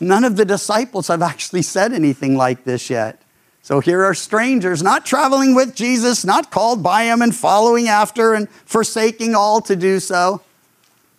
None 0.00 0.24
of 0.24 0.36
the 0.36 0.44
disciples 0.44 1.06
have 1.06 1.22
actually 1.22 1.62
said 1.62 1.92
anything 1.92 2.36
like 2.36 2.64
this 2.64 2.90
yet. 2.90 3.22
So 3.62 3.78
here 3.78 4.04
are 4.04 4.14
strangers, 4.14 4.82
not 4.82 5.06
traveling 5.06 5.54
with 5.54 5.76
Jesus, 5.76 6.24
not 6.24 6.50
called 6.50 6.82
by 6.82 7.04
him 7.04 7.22
and 7.22 7.32
following 7.32 7.86
after 7.86 8.34
and 8.34 8.50
forsaking 8.50 9.36
all 9.36 9.60
to 9.60 9.76
do 9.76 10.00
so. 10.00 10.42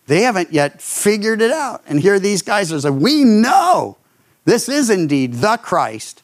They 0.06 0.20
haven't 0.20 0.52
yet 0.52 0.82
figured 0.82 1.40
it 1.40 1.50
out. 1.50 1.82
And 1.88 1.98
here 1.98 2.18
these 2.18 2.42
guys 2.42 2.70
are 2.70 2.80
saying, 2.80 3.00
We 3.00 3.24
know 3.24 3.96
this 4.44 4.68
is 4.68 4.90
indeed 4.90 5.34
the 5.34 5.56
Christ. 5.56 6.22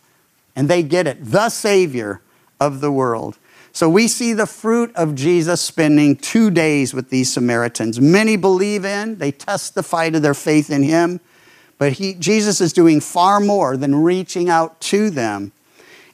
And 0.61 0.68
they 0.68 0.83
get 0.83 1.07
it, 1.07 1.25
the 1.25 1.49
Savior 1.49 2.20
of 2.61 2.83
the 2.83 2.92
world. 2.92 3.38
So 3.73 3.88
we 3.88 4.07
see 4.07 4.35
the 4.35 4.44
fruit 4.44 4.94
of 4.94 5.14
Jesus 5.14 5.62
spending 5.62 6.16
two 6.16 6.51
days 6.51 6.92
with 6.92 7.09
these 7.09 7.33
Samaritans. 7.33 7.99
Many 7.99 8.37
believe 8.37 8.85
in, 8.85 9.16
they 9.16 9.33
testify 9.33 10.11
to 10.11 10.20
their 10.20 10.35
faith 10.35 10.68
in 10.68 10.83
him, 10.83 11.20
but 11.79 11.92
he, 11.92 12.12
Jesus 12.12 12.61
is 12.61 12.75
doing 12.75 13.01
far 13.01 13.40
more 13.40 13.79
than 13.79 14.03
reaching 14.03 14.51
out 14.51 14.79
to 14.83 15.09
them. 15.09 15.53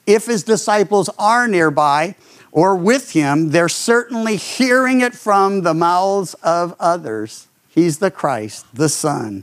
If 0.07 0.27
his 0.27 0.45
disciples 0.45 1.11
are 1.19 1.49
nearby 1.49 2.15
or 2.53 2.77
with 2.77 3.15
him, 3.15 3.51
they're 3.51 3.69
certainly 3.69 4.37
hearing 4.37 5.01
it 5.01 5.17
from 5.17 5.63
the 5.63 5.75
mouths 5.75 6.35
of 6.35 6.77
others. 6.79 7.49
He's 7.69 7.99
the 7.99 8.13
Christ, 8.13 8.65
the 8.73 8.89
Son 8.89 9.43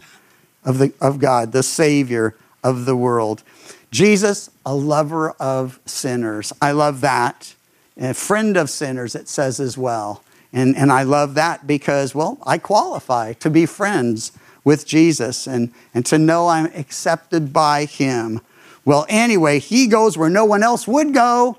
of, 0.63 0.77
the, 0.77 0.93
of 1.01 1.19
God, 1.19 1.51
the 1.51 1.61
Savior 1.61 2.37
of 2.63 2.85
the 2.85 2.95
world. 2.95 3.43
Jesus, 3.93 4.49
a 4.65 4.75
lover 4.75 5.31
of 5.31 5.79
sinners. 5.85 6.51
I 6.61 6.71
love 6.71 7.01
that 7.01 7.55
a 7.97 8.13
friend 8.13 8.57
of 8.57 8.69
sinners, 8.69 9.15
it 9.15 9.27
says 9.27 9.59
as 9.59 9.77
well. 9.77 10.23
And, 10.51 10.75
and 10.75 10.91
I 10.91 11.03
love 11.03 11.35
that 11.35 11.65
because, 11.65 12.13
well, 12.13 12.37
I 12.45 12.57
qualify 12.57 13.33
to 13.33 13.49
be 13.49 13.65
friends 13.65 14.31
with 14.63 14.85
Jesus 14.85 15.47
and, 15.47 15.71
and 15.93 16.05
to 16.07 16.17
know 16.17 16.47
I'm 16.47 16.67
accepted 16.67 17.51
by 17.51 17.85
him. 17.85 18.41
Well, 18.85 19.05
anyway, 19.09 19.59
he 19.59 19.87
goes 19.87 20.17
where 20.17 20.29
no 20.29 20.45
one 20.45 20.63
else 20.63 20.87
would 20.87 21.13
go 21.13 21.57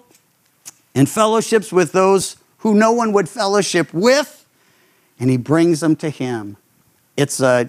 and 0.95 1.09
fellowships 1.09 1.73
with 1.73 1.93
those 1.93 2.37
who 2.59 2.75
no 2.75 2.93
one 2.93 3.13
would 3.13 3.29
fellowship 3.29 3.93
with, 3.93 4.47
and 5.19 5.29
he 5.29 5.37
brings 5.37 5.81
them 5.81 5.97
to 5.97 6.09
him. 6.09 6.57
It's 7.17 7.41
a, 7.41 7.69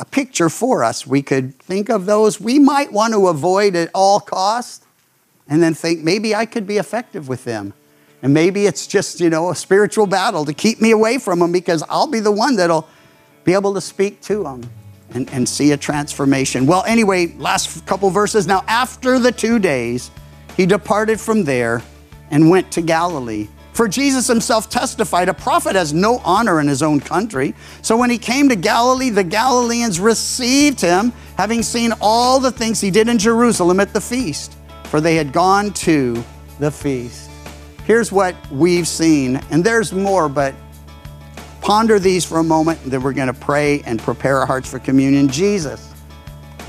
a 0.00 0.04
picture 0.06 0.48
for 0.48 0.82
us. 0.82 1.06
We 1.06 1.22
could 1.22 1.56
think 1.60 1.90
of 1.90 2.06
those 2.06 2.40
we 2.40 2.58
might 2.58 2.90
want 2.90 3.12
to 3.12 3.28
avoid 3.28 3.76
at 3.76 3.90
all 3.94 4.18
costs 4.18 4.84
and 5.46 5.62
then 5.62 5.74
think 5.74 6.00
maybe 6.00 6.34
I 6.34 6.46
could 6.46 6.66
be 6.66 6.78
effective 6.78 7.28
with 7.28 7.44
them. 7.44 7.74
And 8.22 8.32
maybe 8.34 8.66
it's 8.66 8.86
just, 8.86 9.20
you 9.20 9.30
know, 9.30 9.50
a 9.50 9.54
spiritual 9.54 10.06
battle 10.06 10.44
to 10.46 10.54
keep 10.54 10.80
me 10.80 10.90
away 10.90 11.18
from 11.18 11.38
them 11.38 11.52
because 11.52 11.82
I'll 11.88 12.06
be 12.06 12.20
the 12.20 12.32
one 12.32 12.56
that'll 12.56 12.88
be 13.44 13.52
able 13.52 13.74
to 13.74 13.80
speak 13.80 14.20
to 14.22 14.42
them 14.42 14.62
and, 15.10 15.30
and 15.30 15.48
see 15.48 15.72
a 15.72 15.76
transformation. 15.76 16.66
Well, 16.66 16.84
anyway, 16.84 17.34
last 17.36 17.84
couple 17.86 18.08
verses. 18.10 18.46
Now, 18.46 18.62
after 18.66 19.18
the 19.18 19.32
two 19.32 19.58
days, 19.58 20.10
he 20.56 20.66
departed 20.66 21.20
from 21.20 21.44
there 21.44 21.82
and 22.30 22.48
went 22.48 22.70
to 22.72 22.82
Galilee. 22.82 23.48
For 23.72 23.88
Jesus 23.88 24.26
himself 24.26 24.68
testified, 24.68 25.28
a 25.28 25.34
prophet 25.34 25.74
has 25.76 25.92
no 25.92 26.18
honor 26.18 26.60
in 26.60 26.68
his 26.68 26.82
own 26.82 27.00
country. 27.00 27.54
So 27.82 27.96
when 27.96 28.10
he 28.10 28.18
came 28.18 28.48
to 28.48 28.56
Galilee, 28.56 29.10
the 29.10 29.24
Galileans 29.24 30.00
received 30.00 30.80
him, 30.80 31.12
having 31.36 31.62
seen 31.62 31.92
all 32.00 32.40
the 32.40 32.50
things 32.50 32.80
he 32.80 32.90
did 32.90 33.08
in 33.08 33.18
Jerusalem 33.18 33.80
at 33.80 33.92
the 33.92 34.00
feast, 34.00 34.56
for 34.84 35.00
they 35.00 35.16
had 35.16 35.32
gone 35.32 35.72
to 35.74 36.22
the 36.58 36.70
feast. 36.70 37.30
Here's 37.86 38.12
what 38.12 38.34
we've 38.50 38.86
seen, 38.86 39.36
and 39.50 39.64
there's 39.64 39.92
more, 39.92 40.28
but 40.28 40.54
ponder 41.60 41.98
these 41.98 42.24
for 42.24 42.38
a 42.38 42.44
moment, 42.44 42.82
and 42.82 42.92
then 42.92 43.02
we're 43.02 43.12
going 43.12 43.32
to 43.32 43.40
pray 43.40 43.82
and 43.82 43.98
prepare 43.98 44.38
our 44.38 44.46
hearts 44.46 44.68
for 44.68 44.78
communion. 44.78 45.28
Jesus, 45.28 45.94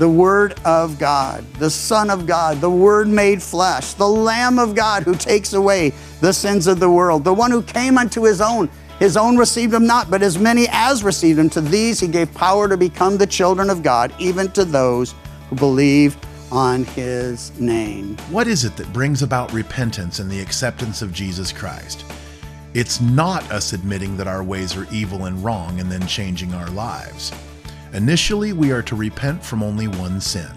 the 0.02 0.08
Word 0.08 0.58
of 0.64 0.98
God, 0.98 1.44
the 1.60 1.70
Son 1.70 2.10
of 2.10 2.26
God, 2.26 2.60
the 2.60 2.68
Word 2.68 3.06
made 3.06 3.40
flesh, 3.40 3.92
the 3.92 4.08
Lamb 4.08 4.58
of 4.58 4.74
God 4.74 5.04
who 5.04 5.14
takes 5.14 5.52
away 5.52 5.92
the 6.20 6.32
sins 6.32 6.66
of 6.66 6.80
the 6.80 6.90
world, 6.90 7.22
the 7.22 7.32
one 7.32 7.52
who 7.52 7.62
came 7.62 7.96
unto 7.96 8.24
his 8.24 8.40
own. 8.40 8.68
His 8.98 9.16
own 9.16 9.36
received 9.36 9.72
him 9.72 9.86
not, 9.86 10.10
but 10.10 10.20
as 10.20 10.40
many 10.40 10.66
as 10.72 11.04
received 11.04 11.38
him, 11.38 11.48
to 11.50 11.60
these 11.60 12.00
he 12.00 12.08
gave 12.08 12.34
power 12.34 12.68
to 12.68 12.76
become 12.76 13.16
the 13.16 13.28
children 13.28 13.70
of 13.70 13.84
God, 13.84 14.12
even 14.18 14.50
to 14.54 14.64
those 14.64 15.14
who 15.48 15.54
believe 15.54 16.16
on 16.50 16.82
his 16.82 17.56
name. 17.60 18.16
What 18.28 18.48
is 18.48 18.64
it 18.64 18.76
that 18.78 18.92
brings 18.92 19.22
about 19.22 19.52
repentance 19.52 20.18
and 20.18 20.28
the 20.28 20.40
acceptance 20.40 21.00
of 21.00 21.12
Jesus 21.12 21.52
Christ? 21.52 22.04
It's 22.74 23.00
not 23.00 23.48
us 23.52 23.72
admitting 23.72 24.16
that 24.16 24.26
our 24.26 24.42
ways 24.42 24.76
are 24.76 24.88
evil 24.90 25.26
and 25.26 25.44
wrong 25.44 25.78
and 25.78 25.92
then 25.92 26.08
changing 26.08 26.54
our 26.54 26.70
lives. 26.70 27.30
Initially, 27.92 28.52
we 28.52 28.72
are 28.72 28.82
to 28.82 28.96
repent 28.96 29.44
from 29.44 29.62
only 29.62 29.86
one 29.86 30.20
sin, 30.20 30.50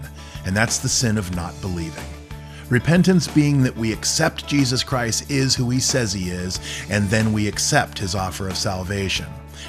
and 0.46 0.56
that's 0.56 0.78
the 0.78 0.88
sin 0.88 1.18
of 1.18 1.34
not 1.36 1.58
believing. 1.60 2.04
Repentance 2.70 3.28
being 3.28 3.62
that 3.62 3.76
we 3.76 3.92
accept 3.92 4.46
Jesus 4.46 4.82
Christ 4.82 5.30
is 5.30 5.54
who 5.54 5.70
he 5.70 5.78
says 5.78 6.12
he 6.12 6.30
is, 6.30 6.58
and 6.90 7.08
then 7.08 7.32
we 7.32 7.46
accept 7.46 7.98
his 7.98 8.14
offer 8.14 8.48
of 8.48 8.56
salvation. 8.56 9.26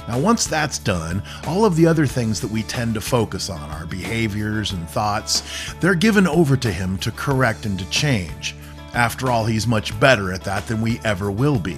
Now, 0.08 0.18
once 0.18 0.46
that's 0.46 0.78
done, 0.78 1.22
all 1.46 1.64
of 1.64 1.76
the 1.76 1.86
other 1.86 2.06
things 2.06 2.40
that 2.40 2.50
we 2.50 2.62
tend 2.62 2.94
to 2.94 3.00
focus 3.00 3.50
on, 3.50 3.70
our 3.70 3.86
behaviors 3.86 4.72
and 4.72 4.88
thoughts, 4.88 5.74
they're 5.80 5.94
given 5.94 6.26
over 6.26 6.56
to 6.56 6.72
Him 6.72 6.96
to 6.98 7.10
correct 7.10 7.66
and 7.66 7.78
to 7.78 7.88
change. 7.90 8.54
After 8.94 9.30
all, 9.30 9.44
He's 9.44 9.66
much 9.66 9.98
better 10.00 10.32
at 10.32 10.44
that 10.44 10.66
than 10.66 10.80
we 10.80 11.00
ever 11.04 11.30
will 11.30 11.58
be. 11.58 11.76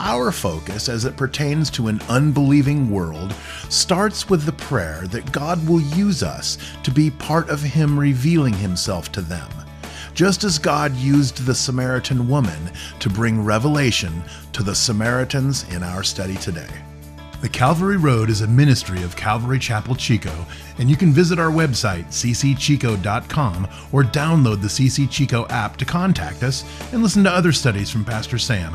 Our 0.00 0.32
focus, 0.32 0.88
as 0.88 1.04
it 1.04 1.16
pertains 1.16 1.70
to 1.72 1.88
an 1.88 2.00
unbelieving 2.08 2.90
world, 2.90 3.34
starts 3.68 4.30
with 4.30 4.44
the 4.44 4.52
prayer 4.52 5.02
that 5.08 5.30
God 5.30 5.68
will 5.68 5.80
use 5.80 6.22
us 6.22 6.56
to 6.84 6.90
be 6.90 7.10
part 7.10 7.50
of 7.50 7.60
Him 7.60 8.00
revealing 8.00 8.54
Himself 8.54 9.12
to 9.12 9.20
them 9.20 9.48
just 10.12 10.44
as 10.44 10.58
God 10.58 10.94
used 10.96 11.46
the 11.46 11.54
Samaritan 11.54 12.28
woman 12.28 12.70
to 12.98 13.08
bring 13.08 13.42
revelation 13.44 14.22
to 14.52 14.62
the 14.62 14.74
Samaritans 14.74 15.68
in 15.72 15.82
our 15.82 16.02
study 16.02 16.34
today. 16.34 16.68
The 17.40 17.48
Calvary 17.48 17.96
Road 17.96 18.28
is 18.28 18.42
a 18.42 18.46
ministry 18.46 19.02
of 19.02 19.16
Calvary 19.16 19.58
Chapel 19.58 19.94
Chico, 19.94 20.44
and 20.78 20.90
you 20.90 20.96
can 20.96 21.12
visit 21.12 21.38
our 21.38 21.50
website, 21.50 22.04
ccchico.com, 22.08 23.68
or 23.92 24.02
download 24.02 24.60
the 24.60 24.68
CC 24.68 25.10
Chico 25.10 25.46
app 25.48 25.78
to 25.78 25.86
contact 25.86 26.42
us 26.42 26.64
and 26.92 27.02
listen 27.02 27.24
to 27.24 27.30
other 27.30 27.52
studies 27.52 27.88
from 27.88 28.04
Pastor 28.04 28.36
Sam. 28.36 28.74